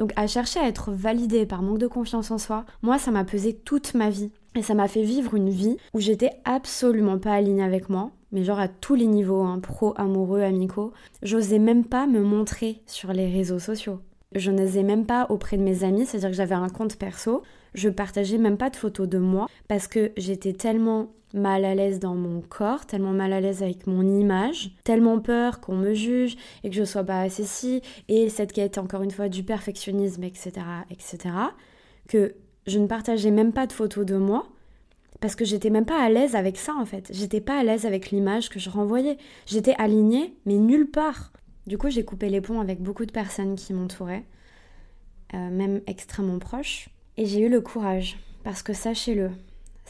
Donc 0.00 0.14
à 0.16 0.26
chercher 0.26 0.60
à 0.60 0.66
être 0.66 0.92
validé 0.92 1.44
par 1.44 1.60
manque 1.60 1.76
de 1.76 1.86
confiance 1.86 2.30
en 2.30 2.38
soi, 2.38 2.64
moi 2.80 2.98
ça 2.98 3.10
m'a 3.10 3.22
pesé 3.22 3.52
toute 3.54 3.92
ma 3.92 4.08
vie. 4.08 4.30
Et 4.56 4.62
ça 4.62 4.72
m'a 4.72 4.88
fait 4.88 5.02
vivre 5.02 5.34
une 5.34 5.50
vie 5.50 5.76
où 5.92 6.00
j'étais 6.00 6.30
absolument 6.46 7.18
pas 7.18 7.34
alignée 7.34 7.62
avec 7.62 7.90
moi, 7.90 8.10
mais 8.32 8.42
genre 8.42 8.58
à 8.58 8.66
tous 8.66 8.94
les 8.94 9.06
niveaux, 9.06 9.42
hein, 9.42 9.60
pro, 9.60 9.92
amoureux, 9.96 10.40
amicaux. 10.40 10.94
J'osais 11.22 11.58
même 11.58 11.84
pas 11.84 12.06
me 12.06 12.22
montrer 12.22 12.80
sur 12.86 13.12
les 13.12 13.30
réseaux 13.30 13.58
sociaux. 13.58 14.00
Je 14.34 14.50
n'osais 14.50 14.84
même 14.84 15.04
pas 15.04 15.26
auprès 15.28 15.58
de 15.58 15.62
mes 15.62 15.84
amis, 15.84 16.06
c'est-à-dire 16.06 16.30
que 16.30 16.36
j'avais 16.36 16.54
un 16.54 16.70
compte 16.70 16.96
perso. 16.96 17.42
Je 17.74 17.90
partageais 17.90 18.38
même 18.38 18.56
pas 18.56 18.70
de 18.70 18.76
photos 18.76 19.06
de 19.06 19.18
moi 19.18 19.48
parce 19.68 19.86
que 19.86 20.12
j'étais 20.16 20.54
tellement 20.54 21.10
mal 21.34 21.64
à 21.64 21.74
l'aise 21.74 21.98
dans 21.98 22.14
mon 22.14 22.40
corps, 22.40 22.86
tellement 22.86 23.12
mal 23.12 23.32
à 23.32 23.40
l'aise 23.40 23.62
avec 23.62 23.86
mon 23.86 24.02
image, 24.02 24.72
tellement 24.84 25.20
peur 25.20 25.60
qu'on 25.60 25.76
me 25.76 25.94
juge 25.94 26.36
et 26.64 26.70
que 26.70 26.76
je 26.76 26.84
sois 26.84 27.04
pas 27.04 27.20
assez 27.20 27.44
si, 27.44 27.82
et 28.08 28.28
cette 28.28 28.52
quête 28.52 28.78
encore 28.78 29.02
une 29.02 29.10
fois 29.10 29.28
du 29.28 29.42
perfectionnisme, 29.42 30.24
etc., 30.24 30.52
etc., 30.90 31.34
que 32.08 32.34
je 32.66 32.78
ne 32.78 32.86
partageais 32.86 33.30
même 33.30 33.52
pas 33.52 33.66
de 33.66 33.72
photos 33.72 34.04
de 34.04 34.16
moi 34.16 34.46
parce 35.20 35.34
que 35.34 35.44
j'étais 35.44 35.70
même 35.70 35.84
pas 35.84 36.02
à 36.02 36.08
l'aise 36.08 36.34
avec 36.34 36.56
ça 36.56 36.74
en 36.74 36.86
fait. 36.86 37.10
J'étais 37.12 37.40
pas 37.40 37.58
à 37.58 37.62
l'aise 37.62 37.84
avec 37.84 38.10
l'image 38.10 38.48
que 38.48 38.58
je 38.58 38.70
renvoyais. 38.70 39.18
J'étais 39.46 39.74
alignée, 39.78 40.34
mais 40.46 40.56
nulle 40.56 40.90
part. 40.90 41.32
Du 41.66 41.76
coup, 41.76 41.90
j'ai 41.90 42.04
coupé 42.04 42.30
les 42.30 42.40
ponts 42.40 42.60
avec 42.60 42.80
beaucoup 42.80 43.04
de 43.04 43.12
personnes 43.12 43.54
qui 43.54 43.74
m'entouraient, 43.74 44.24
euh, 45.34 45.50
même 45.50 45.82
extrêmement 45.86 46.38
proches. 46.38 46.88
Et 47.18 47.26
j'ai 47.26 47.40
eu 47.40 47.48
le 47.50 47.60
courage, 47.60 48.18
parce 48.44 48.62
que 48.62 48.72
sachez-le, 48.72 49.30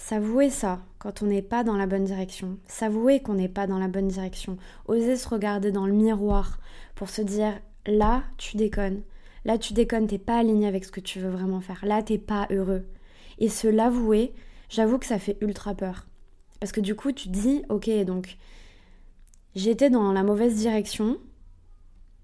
S'avouer 0.02 0.50
ça 0.50 0.80
quand 0.99 1.23
on 1.23 1.26
n'est 1.26 1.42
pas 1.42 1.62
dans 1.62 1.76
la 1.76 1.87
bonne 1.87 2.02
direction. 2.04 2.59
S'avouer 2.66 3.21
qu'on 3.21 3.35
n'est 3.35 3.49
pas 3.49 3.69
dans 3.69 3.78
la 3.78 3.87
bonne 3.87 4.09
direction. 4.09 4.57
Oser 4.88 5.14
se 5.14 5.28
regarder 5.28 5.71
dans 5.71 5.87
le 5.87 5.92
miroir 5.92 6.59
pour 6.97 7.11
se 7.11 7.23
dire 7.23 7.61
là, 7.87 8.25
tu 8.37 8.57
déconnes. 8.57 9.02
Là, 9.45 9.57
tu 9.57 9.73
déconnes, 9.73 10.09
t'es 10.09 10.19
pas 10.19 10.38
aligné 10.38 10.66
avec 10.66 10.85
ce 10.85 10.90
que 10.90 11.00
tu 11.00 11.21
veux 11.21 11.28
vraiment 11.28 11.61
faire. 11.61 11.85
Là, 11.85 12.02
t'es 12.02 12.19
pas 12.19 12.49
heureux. 12.50 12.83
Et 13.38 13.49
se 13.49 13.69
l'avouer, 13.69 14.33
j'avoue 14.69 14.99
que 14.99 15.07
ça 15.07 15.21
fait 15.21 15.37
ultra 15.42 15.75
peur. 15.75 16.07
Parce 16.59 16.73
que 16.73 16.80
du 16.80 16.97
coup, 16.97 17.12
tu 17.12 17.28
dis, 17.28 17.62
ok, 17.69 17.88
donc 18.04 18.37
j'étais 19.54 19.90
dans 19.90 20.12
la 20.12 20.25
mauvaise 20.25 20.57
direction, 20.57 21.19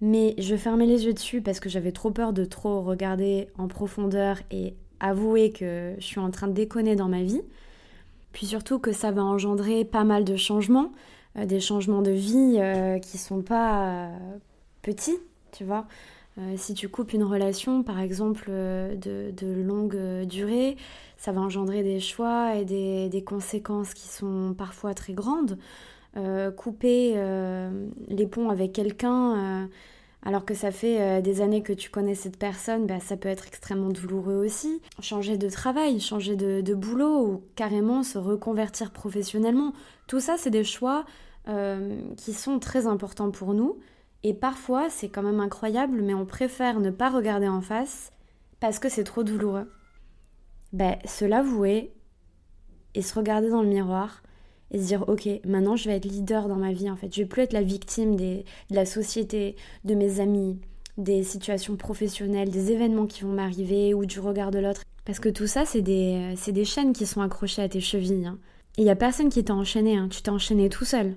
mais 0.01 0.35
je 0.39 0.57
fermais 0.57 0.87
les 0.87 1.05
yeux 1.05 1.15
dessus 1.15 1.41
parce 1.41 1.61
que 1.61 1.69
j'avais 1.69 1.93
trop 1.93 2.11
peur 2.11 2.33
de 2.33 2.45
trop 2.45 2.83
regarder 2.83 3.49
en 3.59 3.69
profondeur 3.69 4.41
et 4.51 4.75
avouer 4.99 5.53
que 5.53 5.95
je 5.99 6.05
suis 6.05 6.21
en 6.21 6.31
train 6.31 6.49
de 6.49 6.55
déconner 6.55 6.97
dans 6.97 7.09
ma 7.09 7.23
vie. 7.23 7.43
Puis 8.37 8.45
surtout 8.45 8.79
que 8.79 8.93
ça 8.93 9.13
va 9.13 9.25
engendrer 9.25 9.87
pas 9.87 10.05
mal 10.05 10.23
de 10.23 10.37
changements, 10.37 10.93
euh, 11.39 11.47
des 11.47 11.59
changements 11.59 12.03
de 12.03 12.11
vie 12.11 12.57
euh, 12.59 12.99
qui 12.99 13.17
sont 13.17 13.41
pas 13.41 13.87
euh, 13.87 14.19
petits, 14.83 15.17
tu 15.53 15.65
vois. 15.65 15.87
si 16.57 16.75
tu 16.75 16.91
coupes 16.91 17.15
une 17.15 17.23
relation, 17.23 17.83
par 17.83 17.99
exemple, 17.99 18.51
de, 18.51 19.63
longue 19.67 19.97
durée, 20.27 20.77
ça 21.17 21.33
va 21.33 21.41
engendrer 21.41 21.83
des 21.83 21.99
choix 21.99 22.57
et 22.57 22.67
des 22.67 23.25
conséquences 23.25 23.95
qui 23.95 24.07
sont 24.07 24.55
parfois 24.55 24.93
très 24.93 25.15
grandes. 25.15 25.57
couper 26.59 27.15
les 28.09 28.27
ponts 28.27 28.51
avec 28.51 28.75
quelqu'un 28.75 29.67
alors 30.27 30.45
que 30.45 30.55
ça 30.55 30.73
fait 30.73 31.01
euh, 31.01 31.21
des 31.21 31.41
années 31.41 31.63
que 31.63 31.73
tu 31.73 31.89
connais 31.89 32.17
cette 32.17 32.37
personne, 32.37 32.85
bah, 32.85 32.99
ça 32.99 33.17
peut 33.17 33.29
être 33.29 33.47
extrêmement 33.47 33.91
douloureux 33.91 34.45
aussi. 34.45 34.83
Changer 35.01 35.39
de 35.39 35.49
travail, 35.49 36.01
changer 36.01 36.35
de, 36.35 36.75
boulot 36.75 37.25
ou 37.25 37.45
carrément 37.55 38.03
se 38.03 38.19
reconvertir 38.19 38.91
professionnellement, 38.91 39.73
tout 40.09 40.19
ça 40.19 40.35
c'est 40.37 40.51
des 40.51 40.65
choix 40.65 41.05
euh, 41.47 41.97
qui 42.17 42.33
sont 42.33 42.59
très 42.59 42.89
importants 42.89 43.31
pour 43.31 43.55
nous. 43.55 43.79
Et 44.25 44.35
parfois, 44.35 44.91
c'est 44.91 45.09
quand 45.09 45.23
même 45.23 45.39
incroyable, 45.39 46.03
mais 46.03 46.13
on 46.13 46.27
préfère 46.27 46.81
ne 46.81 46.91
pas 46.91 47.09
regarder 47.09 47.47
en 47.47 47.61
face 47.61 48.11
parce 48.59 48.81
que 48.81 48.89
c'est 48.89 49.05
trop 49.05 49.23
douloureux. 49.23 49.71
Ben, 50.73 50.97
se 51.05 51.25
l'avouer 51.25 51.95
et 52.97 53.03
se 53.03 53.15
regarder 53.15 53.49
dans 53.49 53.63
le 53.63 53.69
miroir 53.69 54.25
et 54.71 54.79
se 54.79 54.87
dire 54.87 55.05
ok 55.09 55.29
maintenant 55.45 55.77
je 55.77 55.89
vais 55.89 55.97
être 55.97 56.05
leader 56.05 56.49
dans 56.49 56.57
ma 56.57 56.73
vie 56.73 56.91
en 56.91 56.97
fait. 56.97 57.15
Je 57.15 57.23
vais 57.23 57.29
plus 57.29 57.43
être 57.43 57.53
la 57.53 57.63
victime 57.63 58.17
des, 58.17 58.45
de 58.71 58.75
la 58.75 58.87
société 58.87 59.57
de 59.85 59.95
mes 59.95 60.21
amis 60.21 60.59
des 60.99 61.23
situations 61.23 61.77
professionnelles 61.77 62.51
des 62.51 62.73
événements 62.73 63.07
qui 63.07 63.23
vont 63.23 63.33
m'arriver 63.33 63.93
ou 63.93 64.07
du 64.07 64.19
regard 64.19 64.51
de 64.51 64.59
l'autre. 64.59 64.83
Parce 65.05 65.21
que 65.21 65.29
tout 65.29 65.47
ça 65.47 65.65
c'est 65.65 65.83
des, 65.83 66.35
des 66.49 66.65
chaînes 66.65 66.93
qui 66.93 67.07
sont 67.07 67.21
accrochées 67.21 67.63
à 67.63 67.69
tes 67.69 67.81
chevilles 67.81 68.27
hein. 68.27 68.39
il 68.77 68.85
y 68.85 68.91
a 68.91 68.97
personne 68.97 69.29
qui 69.29 69.45
t'a 69.45 69.55
enchaîné 69.55 69.97
hein. 69.97 70.09
tu 70.11 70.23
t'es 70.23 70.31
enchaîné 70.31 70.69
tout 70.69 70.85
seul. 70.85 71.17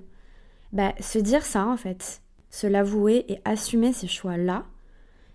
Bah 0.72 0.94
se 1.00 1.18
dire 1.18 1.44
ça 1.44 1.66
en 1.66 1.76
fait 1.76 2.22
se 2.50 2.66
l'avouer 2.66 3.24
et 3.28 3.40
assumer 3.44 3.92
ces 3.92 4.08
choix 4.08 4.36
là 4.36 4.66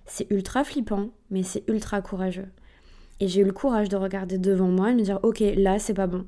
c'est 0.05 0.29
ultra 0.31 0.63
flippant 0.63 1.10
mais 1.31 1.43
c'est 1.43 1.67
ultra 1.67 2.01
courageux. 2.01 2.48
Et 3.19 3.27
j'ai 3.27 3.41
eu 3.41 3.45
le 3.45 3.53
courage 3.53 3.89
de 3.89 3.95
regarder 3.95 4.38
devant 4.38 4.67
moi 4.67 4.91
et 4.91 4.93
de 4.93 5.00
me 5.00 5.03
dire 5.03 5.19
ok 5.24 5.41
là 5.55 5.79
c'est 5.79 5.93
pas 5.93 6.07
bon 6.07 6.25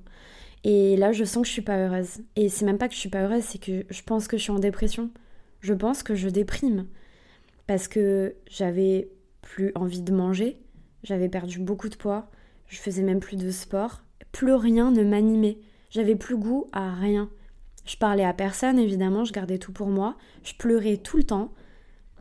et 0.63 0.97
là, 0.97 1.11
je 1.11 1.23
sens 1.23 1.43
que 1.43 1.47
je 1.47 1.53
suis 1.53 1.61
pas 1.61 1.77
heureuse. 1.77 2.21
Et 2.35 2.49
c'est 2.49 2.65
même 2.65 2.77
pas 2.77 2.87
que 2.87 2.93
je 2.93 2.99
suis 2.99 3.09
pas 3.09 3.23
heureuse, 3.23 3.43
c'est 3.43 3.61
que 3.61 3.85
je 3.89 4.01
pense 4.03 4.27
que 4.27 4.37
je 4.37 4.43
suis 4.43 4.51
en 4.51 4.59
dépression. 4.59 5.09
Je 5.61 5.73
pense 5.73 6.03
que 6.03 6.15
je 6.15 6.29
déprime. 6.29 6.87
Parce 7.67 7.87
que 7.87 8.35
j'avais 8.49 9.09
plus 9.41 9.71
envie 9.75 10.01
de 10.01 10.13
manger, 10.13 10.57
j'avais 11.03 11.29
perdu 11.29 11.59
beaucoup 11.59 11.89
de 11.89 11.95
poids, 11.95 12.29
je 12.67 12.77
faisais 12.77 13.03
même 13.03 13.19
plus 13.19 13.37
de 13.37 13.51
sport, 13.51 14.03
plus 14.31 14.53
rien 14.53 14.91
ne 14.91 15.03
m'animait. 15.03 15.57
J'avais 15.89 16.15
plus 16.15 16.37
goût 16.37 16.67
à 16.73 16.93
rien. 16.93 17.29
Je 17.85 17.95
parlais 17.95 18.25
à 18.25 18.33
personne, 18.33 18.77
évidemment, 18.77 19.23
je 19.23 19.31
gardais 19.31 19.57
tout 19.57 19.71
pour 19.71 19.87
moi, 19.87 20.17
je 20.43 20.53
pleurais 20.53 20.97
tout 20.97 21.17
le 21.17 21.23
temps. 21.23 21.53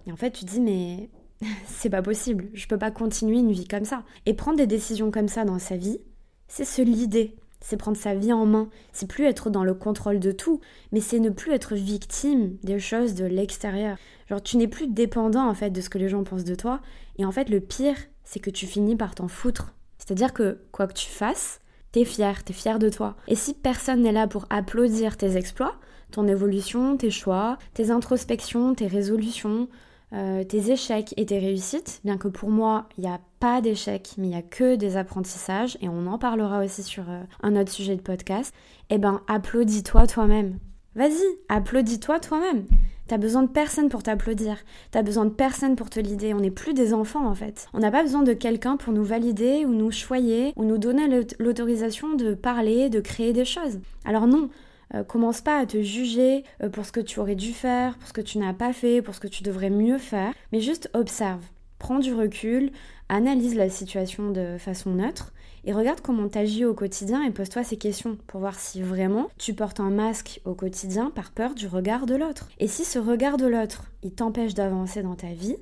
Et 0.07 0.12
en 0.12 0.16
fait, 0.16 0.31
tu 0.31 0.45
te 0.45 0.50
dis, 0.50 0.61
mais 0.61 1.11
c'est 1.66 1.90
pas 1.90 2.02
possible, 2.02 2.49
je 2.55 2.66
peux 2.66 2.78
pas 2.78 2.93
continuer 2.93 3.38
une 3.38 3.52
vie 3.52 3.66
comme 3.66 3.85
ça. 3.85 4.05
Et 4.25 4.35
prendre 4.35 4.59
des 4.59 4.69
décisions 4.69 5.11
comme 5.11 5.28
ça 5.28 5.45
dans 5.45 5.59
sa 5.59 5.76
vie, 5.76 5.99
c'est 6.47 6.64
se 6.64 6.83
lider 6.83 7.37
c'est 7.61 7.77
prendre 7.77 7.97
sa 7.97 8.15
vie 8.15 8.33
en 8.33 8.47
main, 8.47 8.69
c'est 8.93 9.09
plus 9.09 9.25
être 9.25 9.51
dans 9.51 9.65
le 9.65 9.75
contrôle 9.75 10.21
de 10.21 10.33
tout, 10.33 10.61
mais 10.93 11.01
c'est 11.01 11.19
ne 11.19 11.31
plus 11.31 11.53
être 11.53 11.75
victime 11.75 12.57
des 12.63 12.79
choses 12.79 13.15
de 13.15 13.25
l'extérieur. 13.25 13.97
Genre 14.29 14.43
tu 14.43 14.57
n'es 14.57 14.69
plus 14.69 14.87
dépendant 14.87 15.49
en 15.49 15.55
fait 15.55 15.71
de 15.71 15.81
ce 15.81 15.89
que 15.89 15.99
les 15.99 16.09
gens 16.09 16.25
pensent 16.25 16.45
de 16.45 16.55
toi, 16.55 16.81
et 17.19 17.25
en 17.25 17.33
fait 17.33 17.49
le 17.49 17.61
pire, 17.61 17.97
c'est 18.25 18.41
que 18.41 18.51
tu 18.51 18.67
finis 18.67 18.97
par 18.97 19.15
t'en 19.15 19.29
foutre. 19.29 19.75
C'est-à-dire 19.99 20.33
que 20.33 20.59
quoi 20.73 20.87
que 20.87 20.93
tu 20.95 21.09
fasses, 21.09 21.61
t'es 21.93 22.05
fier, 22.05 22.45
t'es 22.45 22.53
fier 22.53 22.79
de 22.79 22.89
toi. 22.89 23.17
Et 23.29 23.35
si 23.35 23.55
personne 23.55 24.03
n'est 24.03 24.13
là 24.13 24.27
pour 24.27 24.47
applaudir 24.51 25.17
tes 25.17 25.37
exploits, 25.37 25.77
ton 26.11 26.29
évolution, 26.29 26.97
tes 26.97 27.11
choix, 27.11 27.59
tes 27.75 27.91
introspections, 27.91 28.75
tes 28.75 28.87
résolutions, 28.87 29.69
euh, 30.13 30.45
tes 30.45 30.71
échecs 30.71 31.15
et 31.17 31.27
tes 31.27 31.39
réussites, 31.39 32.01
bien 32.05 32.17
que 32.17 32.29
pour 32.29 32.49
moi, 32.49 32.89
il 32.97 33.03
n'y 33.03 33.11
a 33.11 33.21
pas 33.41 33.61
d'échecs, 33.61 34.13
mais 34.19 34.27
il 34.27 34.31
n'y 34.31 34.37
a 34.37 34.43
que 34.43 34.77
des 34.77 34.97
apprentissages, 34.97 35.77
et 35.81 35.89
on 35.89 36.07
en 36.07 36.19
parlera 36.19 36.65
aussi 36.65 36.83
sur 36.83 37.11
euh, 37.11 37.23
un 37.43 37.57
autre 37.57 37.73
sujet 37.73 37.97
de 37.97 38.03
podcast, 38.03 38.55
eh 38.91 38.99
ben 38.99 39.21
applaudis-toi 39.27 40.07
toi-même. 40.07 40.59
Vas-y, 40.95 41.27
applaudis-toi 41.49 42.21
toi-même. 42.21 42.67
T'as 43.09 43.19
besoin 43.19 43.43
de 43.45 43.49
personne 43.49 43.89
pour 43.89 44.03
t'applaudir. 44.03 44.57
T'as 44.91 45.03
besoin 45.03 45.27
de 45.27 45.31
personne 45.31 45.77
pour 45.77 45.91
te 45.91 46.01
lider. 46.01 46.35
On 46.35 46.41
n'est 46.41 46.51
plus 46.51 46.75
des 46.75 46.93
enfants 46.93 47.27
en 47.27 47.35
fait. 47.35 47.69
On 47.73 47.79
n'a 47.79 47.93
pas 47.93 48.03
besoin 48.03 48.23
de 48.23 48.33
quelqu'un 48.33 48.77
pour 48.77 48.93
nous 48.93 49.05
valider 49.05 49.65
ou 49.65 49.73
nous 49.73 49.93
choyer 49.93 50.53
ou 50.57 50.65
nous 50.65 50.79
donner 50.79 51.25
l'autorisation 51.39 52.15
de 52.15 52.35
parler, 52.35 52.89
de 52.91 52.99
créer 52.99 53.33
des 53.33 53.45
choses. 53.45 53.79
Alors 54.05 54.27
non, 54.27 54.49
euh, 54.95 55.05
commence 55.05 55.40
pas 55.40 55.59
à 55.59 55.66
te 55.66 55.83
juger 55.83 56.45
euh, 56.62 56.69
pour 56.69 56.87
ce 56.87 56.93
que 56.93 57.00
tu 57.00 57.19
aurais 57.21 57.35
dû 57.35 57.52
faire, 57.52 57.99
pour 57.99 58.09
ce 58.09 58.12
que 58.12 58.21
tu 58.21 58.38
n'as 58.38 58.55
pas 58.55 58.73
fait, 58.73 59.02
pour 59.02 59.14
ce 59.14 59.21
que 59.21 59.28
tu 59.28 59.43
devrais 59.43 59.71
mieux 59.71 59.99
faire, 59.99 60.33
mais 60.52 60.61
juste 60.61 60.90
observe, 60.95 61.43
prends 61.78 61.99
du 61.99 62.14
recul, 62.14 62.71
analyse 63.09 63.55
la 63.55 63.69
situation 63.69 64.31
de 64.31 64.57
façon 64.59 64.90
neutre 64.90 65.33
et 65.64 65.73
regarde 65.73 66.00
comment 66.00 66.28
tu 66.28 66.38
agis 66.38 66.64
au 66.64 66.75
quotidien 66.75 67.25
et 67.25 67.31
pose-toi 67.33 67.64
ces 67.64 67.76
questions 67.76 68.16
pour 68.28 68.40
voir 68.40 68.59
si 68.59 68.83
vraiment 68.83 69.28
tu 69.37 69.52
portes 69.52 69.81
un 69.81 69.90
masque 69.90 70.40
au 70.45 70.55
quotidien 70.55 71.11
par 71.11 71.33
peur 71.33 71.55
du 71.55 71.66
regard 71.66 72.07
de 72.07 72.14
l'autre. 72.14 72.49
Et 72.59 72.69
si 72.69 72.85
ce 72.85 73.00
regard 73.00 73.37
de 73.37 73.47
l'autre, 73.47 73.85
il 74.05 74.12
t'empêche 74.12 74.55
d'avancer 74.55 75.02
dans 75.02 75.16
ta 75.16 75.33
vie 75.33 75.57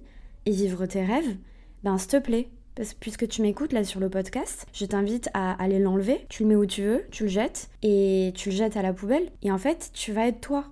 et 0.45 0.51
vivre 0.51 0.85
tes 0.85 1.05
rêves, 1.05 1.37
ben 1.83 1.97
s'il 1.97 2.11
te 2.11 2.19
plaît, 2.19 2.49
puisque 3.01 3.29
tu 3.29 3.43
m'écoutes 3.43 3.73
là 3.73 3.85
sur 3.85 4.01
le 4.01 4.09
podcast, 4.09 4.67
je 4.73 4.85
t'invite 4.85 5.29
à 5.35 5.53
aller 5.63 5.79
l'enlever. 5.79 6.27
Tu 6.29 6.43
le 6.43 6.49
mets 6.49 6.57
où 6.57 6.67
tu 6.67 6.83
veux, 6.83 7.05
tu 7.11 7.25
le 7.25 7.29
jettes 7.29 7.71
et 7.83 8.33
tu 8.35 8.51
le 8.51 8.57
jettes 8.57 8.77
à 8.77 8.83
la 8.83 8.93
poubelle. 8.93 9.31
Et 9.43 9.51
en 9.51 9.59
fait, 9.59 9.91
tu 9.93 10.13
vas 10.13 10.27
être 10.27 10.41
toi. 10.41 10.65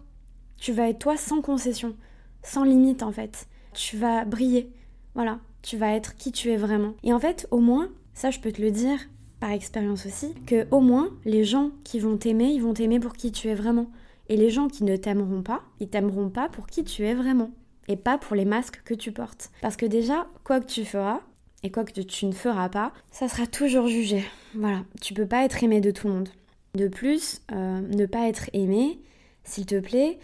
Tu 0.57 0.73
vas 0.73 0.89
être 0.89 0.99
toi 0.99 1.17
sans 1.17 1.43
concession, 1.43 1.97
sans 2.43 2.65
limite 2.65 3.03
en 3.03 3.13
fait. 3.13 3.47
Tu 3.75 3.97
vas 3.97 4.25
briller. 4.25 4.71
Voilà, 5.15 5.41
tu 5.63 5.77
vas 5.77 5.93
être 5.93 6.17
qui 6.17 6.33
tu 6.33 6.51
es 6.51 6.57
vraiment. 6.57 6.95
Et 7.03 7.13
en 7.13 7.19
fait, 7.19 7.47
au 7.51 7.59
moins, 7.59 7.89
ça 8.15 8.31
je 8.31 8.41
peux 8.41 8.53
te 8.53 8.63
le 8.63 8.71
dire 8.71 8.99
par 9.41 9.51
expérience 9.51 10.07
aussi, 10.07 10.35
que 10.47 10.69
au 10.71 10.81
moins 10.81 11.11
les 11.25 11.43
gens 11.43 11.73
qui 11.83 11.99
vont 11.99 12.17
t'aimer, 12.17 12.53
ils 12.53 12.63
vont 12.63 12.75
t'aimer 12.75 13.01
pour 13.01 13.15
qui 13.15 13.33
tu 13.33 13.49
es 13.49 13.55
vraiment. 13.55 13.91
Et 14.29 14.37
les 14.37 14.51
gens 14.51 14.69
qui 14.69 14.85
ne 14.85 14.97
t'aimeront 14.97 15.43
pas, 15.43 15.63
ils 15.81 15.89
t'aimeront 15.89 16.31
pas 16.31 16.49
pour 16.49 16.69
qui 16.69 16.85
tu 16.85 17.05
es 17.05 17.15
vraiment. 17.15 17.51
Et 17.89 17.97
pas 17.97 18.19
pour 18.19 18.37
les 18.37 18.45
masques 18.45 18.81
que 18.85 18.95
tu 18.95 19.11
portes. 19.11 19.51
Parce 19.61 19.77
que 19.77 19.85
déjà, 19.85 20.29
quoi 20.45 20.61
que 20.61 20.67
tu 20.67 20.85
feras, 20.85 21.21
et 21.63 21.71
quoi 21.71 21.85
que 21.85 22.01
tu 22.01 22.27
ne 22.27 22.33
feras 22.33 22.69
pas, 22.69 22.93
ça 23.11 23.29
sera 23.29 23.47
toujours 23.47 23.87
jugé. 23.87 24.25
Voilà, 24.55 24.83
tu 25.01 25.15
peux 25.15 25.27
pas 25.27 25.45
être 25.45 25.63
aimé 25.63 25.81
de 25.81 25.91
tout 25.91 26.09
le 26.09 26.15
monde. 26.15 26.29
De 26.75 26.89
plus, 26.89 27.41
euh, 27.53 27.81
ne 27.81 28.07
pas 28.07 28.29
être 28.29 28.51
aimé, 28.53 28.99
s'il 29.45 29.67
te 29.67 29.79
plaît, 29.79 30.19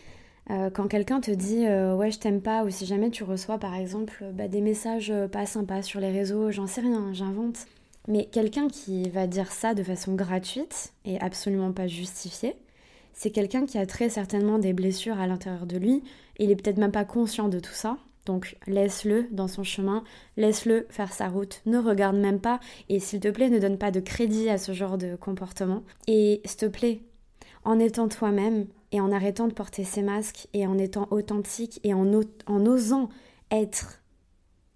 euh, 0.50 0.70
quand 0.70 0.88
quelqu'un 0.88 1.20
te 1.20 1.30
dit 1.30 1.66
euh, 1.66 1.94
ouais 1.94 2.10
je 2.10 2.18
t'aime 2.18 2.40
pas 2.40 2.64
ou 2.64 2.70
si 2.70 2.86
jamais 2.86 3.10
tu 3.10 3.22
reçois 3.22 3.58
par 3.58 3.74
exemple 3.74 4.24
bah, 4.32 4.48
des 4.48 4.62
messages 4.62 5.12
pas 5.30 5.44
sympas 5.44 5.82
sur 5.82 6.00
les 6.00 6.10
réseaux, 6.10 6.50
j'en 6.50 6.66
sais 6.66 6.80
rien, 6.80 7.12
j'invente. 7.12 7.66
Mais 8.08 8.24
quelqu'un 8.24 8.68
qui 8.68 9.10
va 9.10 9.26
dire 9.26 9.52
ça 9.52 9.74
de 9.74 9.82
façon 9.82 10.14
gratuite 10.14 10.94
et 11.04 11.20
absolument 11.20 11.72
pas 11.72 11.86
justifiée, 11.86 12.56
c'est 13.12 13.30
quelqu'un 13.30 13.66
qui 13.66 13.76
a 13.76 13.84
très 13.84 14.08
certainement 14.08 14.58
des 14.58 14.72
blessures 14.72 15.18
à 15.18 15.26
l'intérieur 15.26 15.66
de 15.66 15.76
lui. 15.76 16.02
Il 16.38 16.50
est 16.50 16.56
peut-être 16.56 16.78
même 16.78 16.92
pas 16.92 17.04
conscient 17.04 17.48
de 17.48 17.60
tout 17.60 17.72
ça. 17.72 17.98
Donc 18.28 18.58
laisse-le 18.66 19.26
dans 19.30 19.48
son 19.48 19.64
chemin, 19.64 20.04
laisse-le 20.36 20.86
faire 20.90 21.14
sa 21.14 21.30
route, 21.30 21.62
ne 21.64 21.78
regarde 21.78 22.16
même 22.16 22.40
pas 22.40 22.60
et 22.90 23.00
s'il 23.00 23.20
te 23.20 23.28
plaît 23.28 23.48
ne 23.48 23.58
donne 23.58 23.78
pas 23.78 23.90
de 23.90 24.00
crédit 24.00 24.50
à 24.50 24.58
ce 24.58 24.72
genre 24.72 24.98
de 24.98 25.16
comportement. 25.16 25.82
Et 26.08 26.42
s'il 26.44 26.58
te 26.58 26.66
plaît, 26.66 27.00
en 27.64 27.78
étant 27.78 28.06
toi-même 28.06 28.66
et 28.92 29.00
en 29.00 29.12
arrêtant 29.12 29.48
de 29.48 29.54
porter 29.54 29.82
ces 29.82 30.02
masques 30.02 30.46
et 30.52 30.66
en 30.66 30.76
étant 30.76 31.08
authentique 31.10 31.80
et 31.84 31.94
en, 31.94 32.12
osant 32.66 33.08
être 33.50 34.02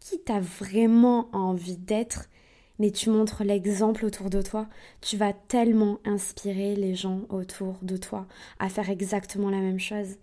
qui 0.00 0.18
t'as 0.18 0.40
vraiment 0.40 1.28
envie 1.34 1.76
d'être, 1.76 2.30
mais 2.78 2.90
tu 2.90 3.10
montres 3.10 3.44
l'exemple 3.44 4.06
autour 4.06 4.30
de 4.30 4.40
toi, 4.40 4.66
tu 5.02 5.18
vas 5.18 5.34
tellement 5.34 5.98
inspirer 6.06 6.74
les 6.74 6.94
gens 6.94 7.20
autour 7.28 7.74
de 7.82 7.98
toi 7.98 8.26
à 8.58 8.70
faire 8.70 8.88
exactement 8.88 9.50
la 9.50 9.60
même 9.60 9.78
chose. 9.78 10.16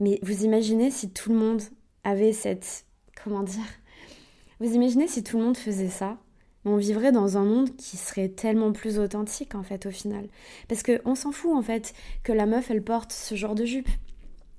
Mais 0.00 0.18
vous 0.20 0.44
imaginez 0.44 0.90
si 0.90 1.08
tout 1.08 1.32
le 1.32 1.38
monde 1.38 1.62
avait 2.04 2.32
cette... 2.32 2.84
Comment 3.22 3.42
dire 3.42 3.64
Vous 4.60 4.72
imaginez 4.74 5.08
si 5.08 5.22
tout 5.22 5.38
le 5.38 5.44
monde 5.44 5.56
faisait 5.56 5.88
ça 5.88 6.18
on 6.64 6.76
vivrait 6.76 7.12
dans 7.12 7.38
un 7.38 7.44
monde 7.44 7.74
qui 7.76 7.96
serait 7.96 8.28
tellement 8.28 8.72
plus 8.72 8.98
authentique 8.98 9.54
en 9.54 9.62
fait 9.62 9.86
au 9.86 9.90
final. 9.90 10.26
Parce 10.68 10.82
qu'on 10.82 11.14
s'en 11.14 11.32
fout 11.32 11.52
en 11.54 11.62
fait 11.62 11.94
que 12.22 12.32
la 12.32 12.46
meuf 12.46 12.70
elle 12.70 12.82
porte 12.82 13.12
ce 13.12 13.34
genre 13.34 13.54
de 13.54 13.64
jupe. 13.64 13.88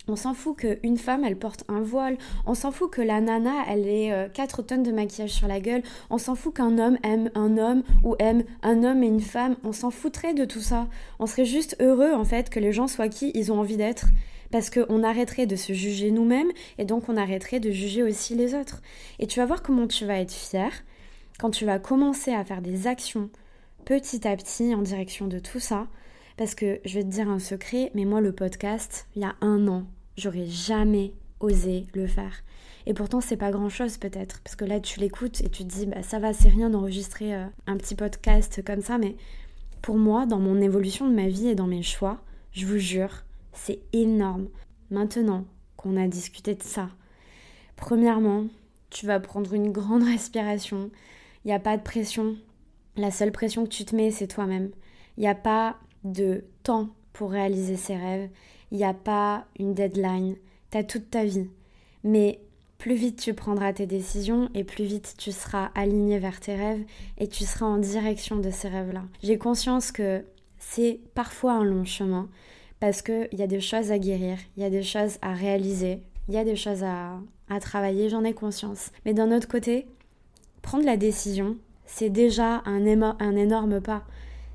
On 0.08 0.16
s'en 0.16 0.34
fout 0.34 0.58
qu'une 0.58 0.98
femme, 0.98 1.24
elle 1.24 1.38
porte 1.38 1.66
un 1.68 1.82
voile. 1.82 2.18
On 2.48 2.56
s'en 2.56 2.72
fout 2.72 2.90
que 2.90 3.02
la 3.02 3.22
nana, 3.22 3.64
elle 3.68 3.88
ait 3.88 4.32
4 4.34 4.60
euh, 4.60 4.64
tonnes 4.64 4.82
de 4.82 4.92
maquillage 4.92 5.30
sur 5.30 5.48
la 5.48 5.60
gueule. 5.60 5.84
On 6.10 6.18
s'en 6.18 6.34
fout 6.34 6.56
qu'un 6.56 6.80
homme 6.80 6.98
aime 7.04 7.30
un 7.36 7.60
homme 7.60 7.84
ou 8.04 8.16
aime 8.18 8.44
un 8.64 8.84
homme 8.84 9.04
et 9.04 9.08
une 9.08 9.22
femme. 9.22 9.56
On 9.64 9.72
s'en 9.72 9.92
foutrait 9.92 10.34
de 10.34 10.46
tout 10.46 10.62
ça. 10.62 10.88
On 11.20 11.28
serait 11.28 11.46
juste 11.46 11.76
heureux, 11.80 12.14
en 12.14 12.26
fait, 12.26 12.50
que 12.50 12.60
les 12.60 12.74
gens 12.74 12.88
soient 12.88 13.08
qui 13.08 13.32
ils 13.36 13.52
ont 13.52 13.60
envie 13.60 13.78
d'être 13.78 14.08
parce 14.52 14.70
qu'on 14.70 15.04
arrêterait 15.04 15.46
de 15.46 15.56
se 15.56 15.74
juger 15.74 16.12
nous-mêmes 16.12 16.52
et 16.78 16.86
donc 16.86 17.10
on 17.10 17.18
arrêterait 17.18 17.60
de 17.60 17.72
juger 17.72 18.04
aussi 18.04 18.36
les 18.36 18.56
autres. 18.56 18.82
Et 19.20 19.28
tu 19.28 19.40
vas 19.40 19.46
voir 19.46 19.62
comment 19.62 19.88
tu 19.88 20.06
vas 20.06 20.20
être 20.20 20.34
fier 20.34 20.72
quand 21.40 21.52
tu 21.52 21.66
vas 21.66 21.80
commencer 21.80 22.32
à 22.32 22.44
faire 22.44 22.62
des 22.62 22.88
actions 22.88 23.30
petit 23.86 24.28
à 24.28 24.36
petit 24.36 24.76
en 24.76 24.82
direction 24.82 25.28
de 25.28 25.40
tout 25.40 25.60
ça. 25.60 25.88
Parce 26.38 26.56
que 26.56 26.80
je 26.86 26.94
vais 26.96 27.04
te 27.04 27.10
dire 27.10 27.30
un 27.30 27.40
secret, 27.40 27.92
mais 27.96 28.06
moi 28.06 28.22
le 28.22 28.32
podcast, 28.32 29.08
il 29.16 29.24
y 29.24 29.26
a 29.26 29.36
un 29.42 29.68
an, 29.68 29.86
j'aurais 30.16 30.46
jamais 30.46 31.14
osé 31.40 31.88
le 31.94 32.08
faire. 32.08 32.44
Et 32.86 32.94
pourtant, 32.94 33.20
c'est 33.20 33.38
pas 33.38 33.52
grand 33.52 33.70
chose 33.70 33.98
peut-être, 33.98 34.40
parce 34.42 34.56
que 34.56 34.66
là, 34.66 34.80
tu 34.80 35.00
l'écoutes 35.00 35.42
et 35.42 35.50
tu 35.50 35.64
te 35.64 35.70
dis, 35.70 35.86
bah 35.86 36.02
ça 36.02 36.20
va, 36.20 36.34
c'est 36.34 36.50
rien 36.50 36.70
d'enregistrer 36.70 37.36
euh, 37.36 37.46
un 37.68 37.78
petit 37.78 37.96
podcast 37.96 38.64
comme 38.66 38.82
ça, 38.82 38.98
mais 38.98 39.16
pour 39.82 39.98
moi, 39.98 40.26
dans 40.26 40.40
mon 40.40 40.62
évolution 40.62 41.08
de 41.08 41.14
ma 41.14 41.28
vie 41.28 41.48
et 41.50 41.56
dans 41.56 41.68
mes 41.68 41.84
choix, 41.84 42.22
je 42.52 42.66
vous 42.66 42.78
jure, 42.78 43.26
c'est 43.54 43.80
énorme. 43.94 44.50
Maintenant 44.92 45.46
qu'on 45.78 45.98
a 45.98 46.08
discuté 46.08 46.56
de 46.56 46.64
ça, 46.64 46.90
premièrement, 47.76 48.46
tu 48.90 49.06
vas 49.06 49.20
prendre 49.20 49.54
une 49.54 49.72
grande 49.72 50.04
respiration. 50.16 50.90
Il 51.46 51.50
n'y 51.50 51.54
a 51.54 51.60
pas 51.60 51.78
de 51.78 51.84
pression. 51.84 52.36
La 52.96 53.12
seule 53.12 53.32
pression 53.32 53.64
que 53.64 53.70
tu 53.70 53.86
te 53.86 53.96
mets, 53.96 54.12
c'est 54.12 54.28
toi-même. 54.28 54.72
Il 55.18 55.22
n'y 55.22 55.28
a 55.28 55.36
pas 55.36 55.78
de 56.04 56.46
temps 56.64 56.90
pour 57.14 57.32
réaliser 57.32 57.76
ses 57.76 57.96
rêves. 57.96 58.30
il 58.72 58.78
n'y 58.78 58.86
a 58.86 58.94
pas 58.94 59.46
une 59.60 59.74
deadline, 59.74 60.36
tu 60.72 60.78
as 60.78 60.84
toute 60.84 61.10
ta 61.10 61.26
vie. 61.26 61.50
Mais 62.04 62.40
plus 62.78 62.96
vite 62.96 63.20
tu 63.20 63.34
prendras 63.34 63.74
tes 63.74 63.86
décisions 63.86 64.50
et 64.54 64.64
plus 64.64 64.86
vite 64.86 65.16
tu 65.18 65.34
seras 65.34 65.66
aligné 65.76 66.18
vers 66.18 66.40
tes 66.40 66.56
rêves 66.56 66.86
et 67.18 67.28
tu 67.28 67.44
seras 67.44 67.66
en 67.66 67.78
direction 67.78 68.38
de 68.38 68.50
ces 68.50 68.70
rêves-là. 68.70 69.04
J'ai 69.22 69.38
conscience 69.38 69.92
que 69.92 70.24
c'est 70.58 71.02
parfois 71.14 71.54
un 71.54 71.64
long 71.66 71.84
chemin 71.84 72.30
parce 72.80 73.02
qu'il 73.02 73.30
y 73.34 73.42
a 73.42 73.48
des 73.48 73.60
choses 73.60 73.92
à 73.92 74.00
guérir, 74.00 74.38
il 74.56 74.64
y 74.64 74.66
a 74.66 74.70
des 74.70 74.84
choses 74.84 75.18
à 75.22 75.34
réaliser, 75.34 76.00
il 76.28 76.34
y 76.34 76.38
a 76.38 76.44
des 76.44 76.56
choses 76.56 76.84
à, 76.84 77.20
à 77.50 77.60
travailler, 77.60 78.10
j'en 78.10 78.24
ai 78.24 78.34
conscience. 78.34 78.92
Mais 79.06 79.14
d'un 79.14 79.36
autre 79.36 79.48
côté, 79.48 79.88
prendre 80.62 80.86
la 80.86 80.98
décision, 80.98 81.58
c'est 81.86 82.10
déjà 82.10 82.62
un, 82.66 82.86
un 82.86 83.36
énorme 83.36 83.82
pas. 83.82 84.04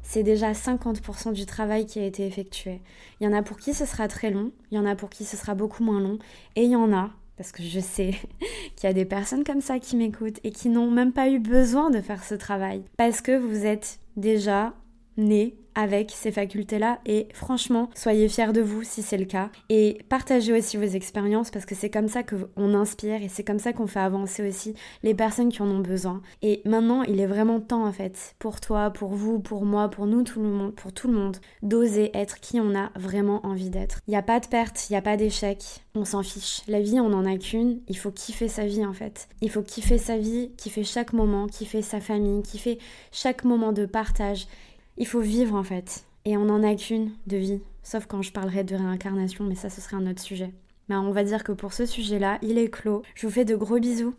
C'est 0.02 0.23
déjà 0.23 0.52
50% 0.52 1.33
du 1.33 1.47
travail 1.47 1.87
qui 1.87 1.99
a 1.99 2.04
été 2.04 2.26
effectué. 2.26 2.81
Il 3.21 3.25
y 3.25 3.26
en 3.26 3.33
a 3.33 3.43
pour 3.43 3.57
qui 3.57 3.75
ce 3.75 3.87
sera 3.87 4.07
très 4.07 4.31
long, 4.31 4.52
il 4.71 4.76
y 4.76 4.78
en 4.78 4.87
a 4.87 4.95
pour 4.95 5.11
qui 5.11 5.25
ce 5.25 5.37
sera 5.37 5.54
beaucoup 5.54 5.83
moins 5.83 6.00
long, 6.00 6.19
et 6.57 6.64
il 6.64 6.71
y 6.71 6.76
en 6.76 6.93
a, 6.93 7.11
parce 7.37 7.52
que 7.52 7.62
je 7.62 7.81
sais 7.81 8.14
qu'il 8.76 8.85
y 8.85 8.87
a 8.87 8.93
des 8.93 9.07
personnes 9.07 9.45
comme 9.45 9.62
ça 9.62 9.78
qui 9.78 9.97
m'écoutent 9.97 10.40
et 10.45 10.50
qui 10.50 10.69
n'ont 10.69 10.90
même 10.90 11.12
pas 11.12 11.28
eu 11.28 11.38
besoin 11.38 11.90
de 11.90 12.00
faire 12.00 12.23
ce 12.23 12.35
travail, 12.35 12.85
parce 12.97 13.21
que 13.21 13.37
vous 13.37 13.66
êtes 13.66 13.99
déjà 14.16 14.75
né 15.16 15.57
avec 15.75 16.11
ces 16.11 16.33
facultés-là 16.33 17.00
et 17.07 17.28
franchement, 17.33 17.90
soyez 17.95 18.28
fiers 18.28 18.52
de 18.52 18.61
vous 18.61 18.83
si 18.83 19.02
c'est 19.02 19.16
le 19.16 19.25
cas 19.25 19.50
et 19.69 19.99
partagez 20.09 20.52
aussi 20.52 20.76
vos 20.76 20.85
expériences 20.85 21.50
parce 21.50 21.66
que 21.66 21.75
c'est 21.75 21.90
comme 21.90 22.09
ça 22.09 22.23
qu'on 22.23 22.75
inspire 22.75 23.23
et 23.23 23.28
c'est 23.28 23.45
comme 23.45 23.59
ça 23.59 23.73
qu'on 23.73 23.87
fait 23.87 24.00
avancer 24.00 24.47
aussi 24.47 24.75
les 25.02 25.14
personnes 25.14 25.50
qui 25.50 25.62
en 25.62 25.69
ont 25.69 25.81
besoin. 25.81 26.23
Et 26.43 26.62
maintenant, 26.64 27.02
il 27.02 27.21
est 27.21 27.26
vraiment 27.26 27.61
temps 27.61 27.87
en 27.87 27.93
fait 27.93 28.35
pour 28.38 28.61
toi, 28.61 28.90
pour 28.90 29.11
vous, 29.11 29.38
pour 29.40 29.64
moi, 29.64 29.88
pour 29.88 30.07
nous, 30.07 30.23
tout 30.23 30.40
le 30.40 30.49
monde, 30.49 30.75
pour 30.75 30.93
tout 30.93 31.09
le 31.09 31.14
monde, 31.14 31.37
d'oser 31.62 32.11
être 32.16 32.40
qui 32.40 32.61
on 32.61 32.75
a 32.75 32.90
vraiment 32.97 33.45
envie 33.47 33.71
d'être. 33.71 34.00
Il 34.07 34.11
n'y 34.11 34.16
a 34.16 34.23
pas 34.23 34.40
de 34.40 34.47
perte, 34.47 34.88
il 34.88 34.93
n'y 34.93 34.97
a 34.97 35.02
pas 35.02 35.16
d'échec, 35.16 35.62
on 35.95 36.04
s'en 36.04 36.23
fiche. 36.23 36.62
La 36.69 36.81
vie, 36.81 37.00
on 37.00 37.09
n'en 37.09 37.25
a 37.25 37.37
qu'une, 37.37 37.81
il 37.88 37.97
faut 37.97 38.11
kiffer 38.11 38.49
sa 38.49 38.66
vie 38.66 38.85
en 38.85 38.93
fait. 38.93 39.28
Il 39.40 39.50
faut 39.50 39.62
kiffer 39.62 39.99
sa 39.99 40.16
vie, 40.16 40.50
kiffer 40.57 40.85
chaque 40.85 41.12
moment, 41.12 41.47
kiffer 41.47 41.83
sa 41.83 42.00
famille, 42.00 42.43
kiffer 42.43 42.78
chaque 43.12 43.45
moment 43.45 43.73
de 43.73 43.87
partage 43.87 44.47
il 44.96 45.06
faut 45.06 45.20
vivre 45.20 45.54
en 45.54 45.64
fait. 45.64 46.06
Et 46.24 46.36
on 46.36 46.46
n'en 46.46 46.62
a 46.62 46.74
qu'une 46.74 47.12
de 47.26 47.36
vie. 47.36 47.60
Sauf 47.82 48.06
quand 48.06 48.22
je 48.22 48.32
parlerai 48.32 48.64
de 48.64 48.76
réincarnation, 48.76 49.44
mais 49.44 49.54
ça 49.54 49.68
ce 49.70 49.80
serait 49.80 49.96
un 49.96 50.10
autre 50.10 50.22
sujet. 50.22 50.52
Mais 50.88 50.96
on 50.96 51.12
va 51.12 51.24
dire 51.24 51.44
que 51.44 51.52
pour 51.52 51.72
ce 51.72 51.86
sujet-là, 51.86 52.38
il 52.42 52.58
est 52.58 52.70
clos. 52.70 53.02
Je 53.14 53.26
vous 53.26 53.32
fais 53.32 53.44
de 53.44 53.56
gros 53.56 53.78
bisous. 53.78 54.14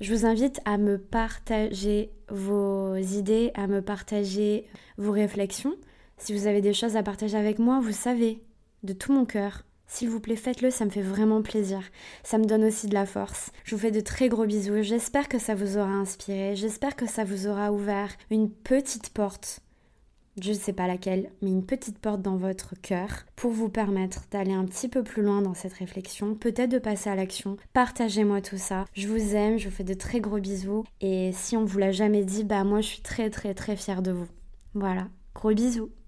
Je 0.00 0.14
vous 0.14 0.24
invite 0.24 0.60
à 0.64 0.78
me 0.78 0.96
partager 0.96 2.10
vos 2.30 2.96
idées, 2.96 3.50
à 3.54 3.66
me 3.66 3.82
partager 3.82 4.66
vos 4.96 5.12
réflexions. 5.12 5.74
Si 6.16 6.34
vous 6.34 6.46
avez 6.46 6.60
des 6.60 6.72
choses 6.72 6.96
à 6.96 7.02
partager 7.02 7.36
avec 7.36 7.58
moi, 7.58 7.80
vous 7.80 7.92
savez, 7.92 8.40
de 8.82 8.92
tout 8.92 9.12
mon 9.12 9.24
cœur. 9.24 9.64
S'il 9.86 10.08
vous 10.08 10.20
plaît, 10.20 10.36
faites-le, 10.36 10.70
ça 10.70 10.84
me 10.84 10.90
fait 10.90 11.02
vraiment 11.02 11.42
plaisir. 11.42 11.82
Ça 12.22 12.38
me 12.38 12.44
donne 12.44 12.64
aussi 12.64 12.86
de 12.86 12.94
la 12.94 13.06
force. 13.06 13.50
Je 13.64 13.74
vous 13.74 13.80
fais 13.80 13.90
de 13.90 14.00
très 14.00 14.28
gros 14.28 14.46
bisous. 14.46 14.82
J'espère 14.82 15.28
que 15.28 15.38
ça 15.38 15.54
vous 15.54 15.76
aura 15.76 15.90
inspiré. 15.90 16.54
J'espère 16.54 16.96
que 16.96 17.06
ça 17.06 17.24
vous 17.24 17.46
aura 17.46 17.72
ouvert 17.72 18.10
une 18.30 18.50
petite 18.50 19.10
porte 19.10 19.60
je 20.40 20.50
ne 20.50 20.56
sais 20.56 20.72
pas 20.72 20.86
laquelle, 20.86 21.30
mais 21.42 21.50
une 21.50 21.64
petite 21.64 21.98
porte 21.98 22.22
dans 22.22 22.36
votre 22.36 22.74
cœur 22.80 23.08
pour 23.36 23.50
vous 23.50 23.68
permettre 23.68 24.24
d'aller 24.30 24.52
un 24.52 24.64
petit 24.64 24.88
peu 24.88 25.02
plus 25.02 25.22
loin 25.22 25.42
dans 25.42 25.54
cette 25.54 25.72
réflexion, 25.72 26.34
peut-être 26.34 26.70
de 26.70 26.78
passer 26.78 27.10
à 27.10 27.16
l'action. 27.16 27.56
Partagez-moi 27.72 28.40
tout 28.40 28.58
ça. 28.58 28.84
Je 28.92 29.08
vous 29.08 29.34
aime, 29.34 29.58
je 29.58 29.68
vous 29.68 29.74
fais 29.74 29.84
de 29.84 29.94
très 29.94 30.20
gros 30.20 30.38
bisous. 30.38 30.84
Et 31.00 31.32
si 31.32 31.56
on 31.56 31.64
vous 31.64 31.78
l'a 31.78 31.92
jamais 31.92 32.24
dit, 32.24 32.44
bah 32.44 32.64
moi 32.64 32.80
je 32.80 32.88
suis 32.88 33.02
très 33.02 33.30
très 33.30 33.54
très 33.54 33.76
fière 33.76 34.02
de 34.02 34.12
vous. 34.12 34.28
Voilà, 34.74 35.08
gros 35.34 35.52
bisous. 35.52 35.90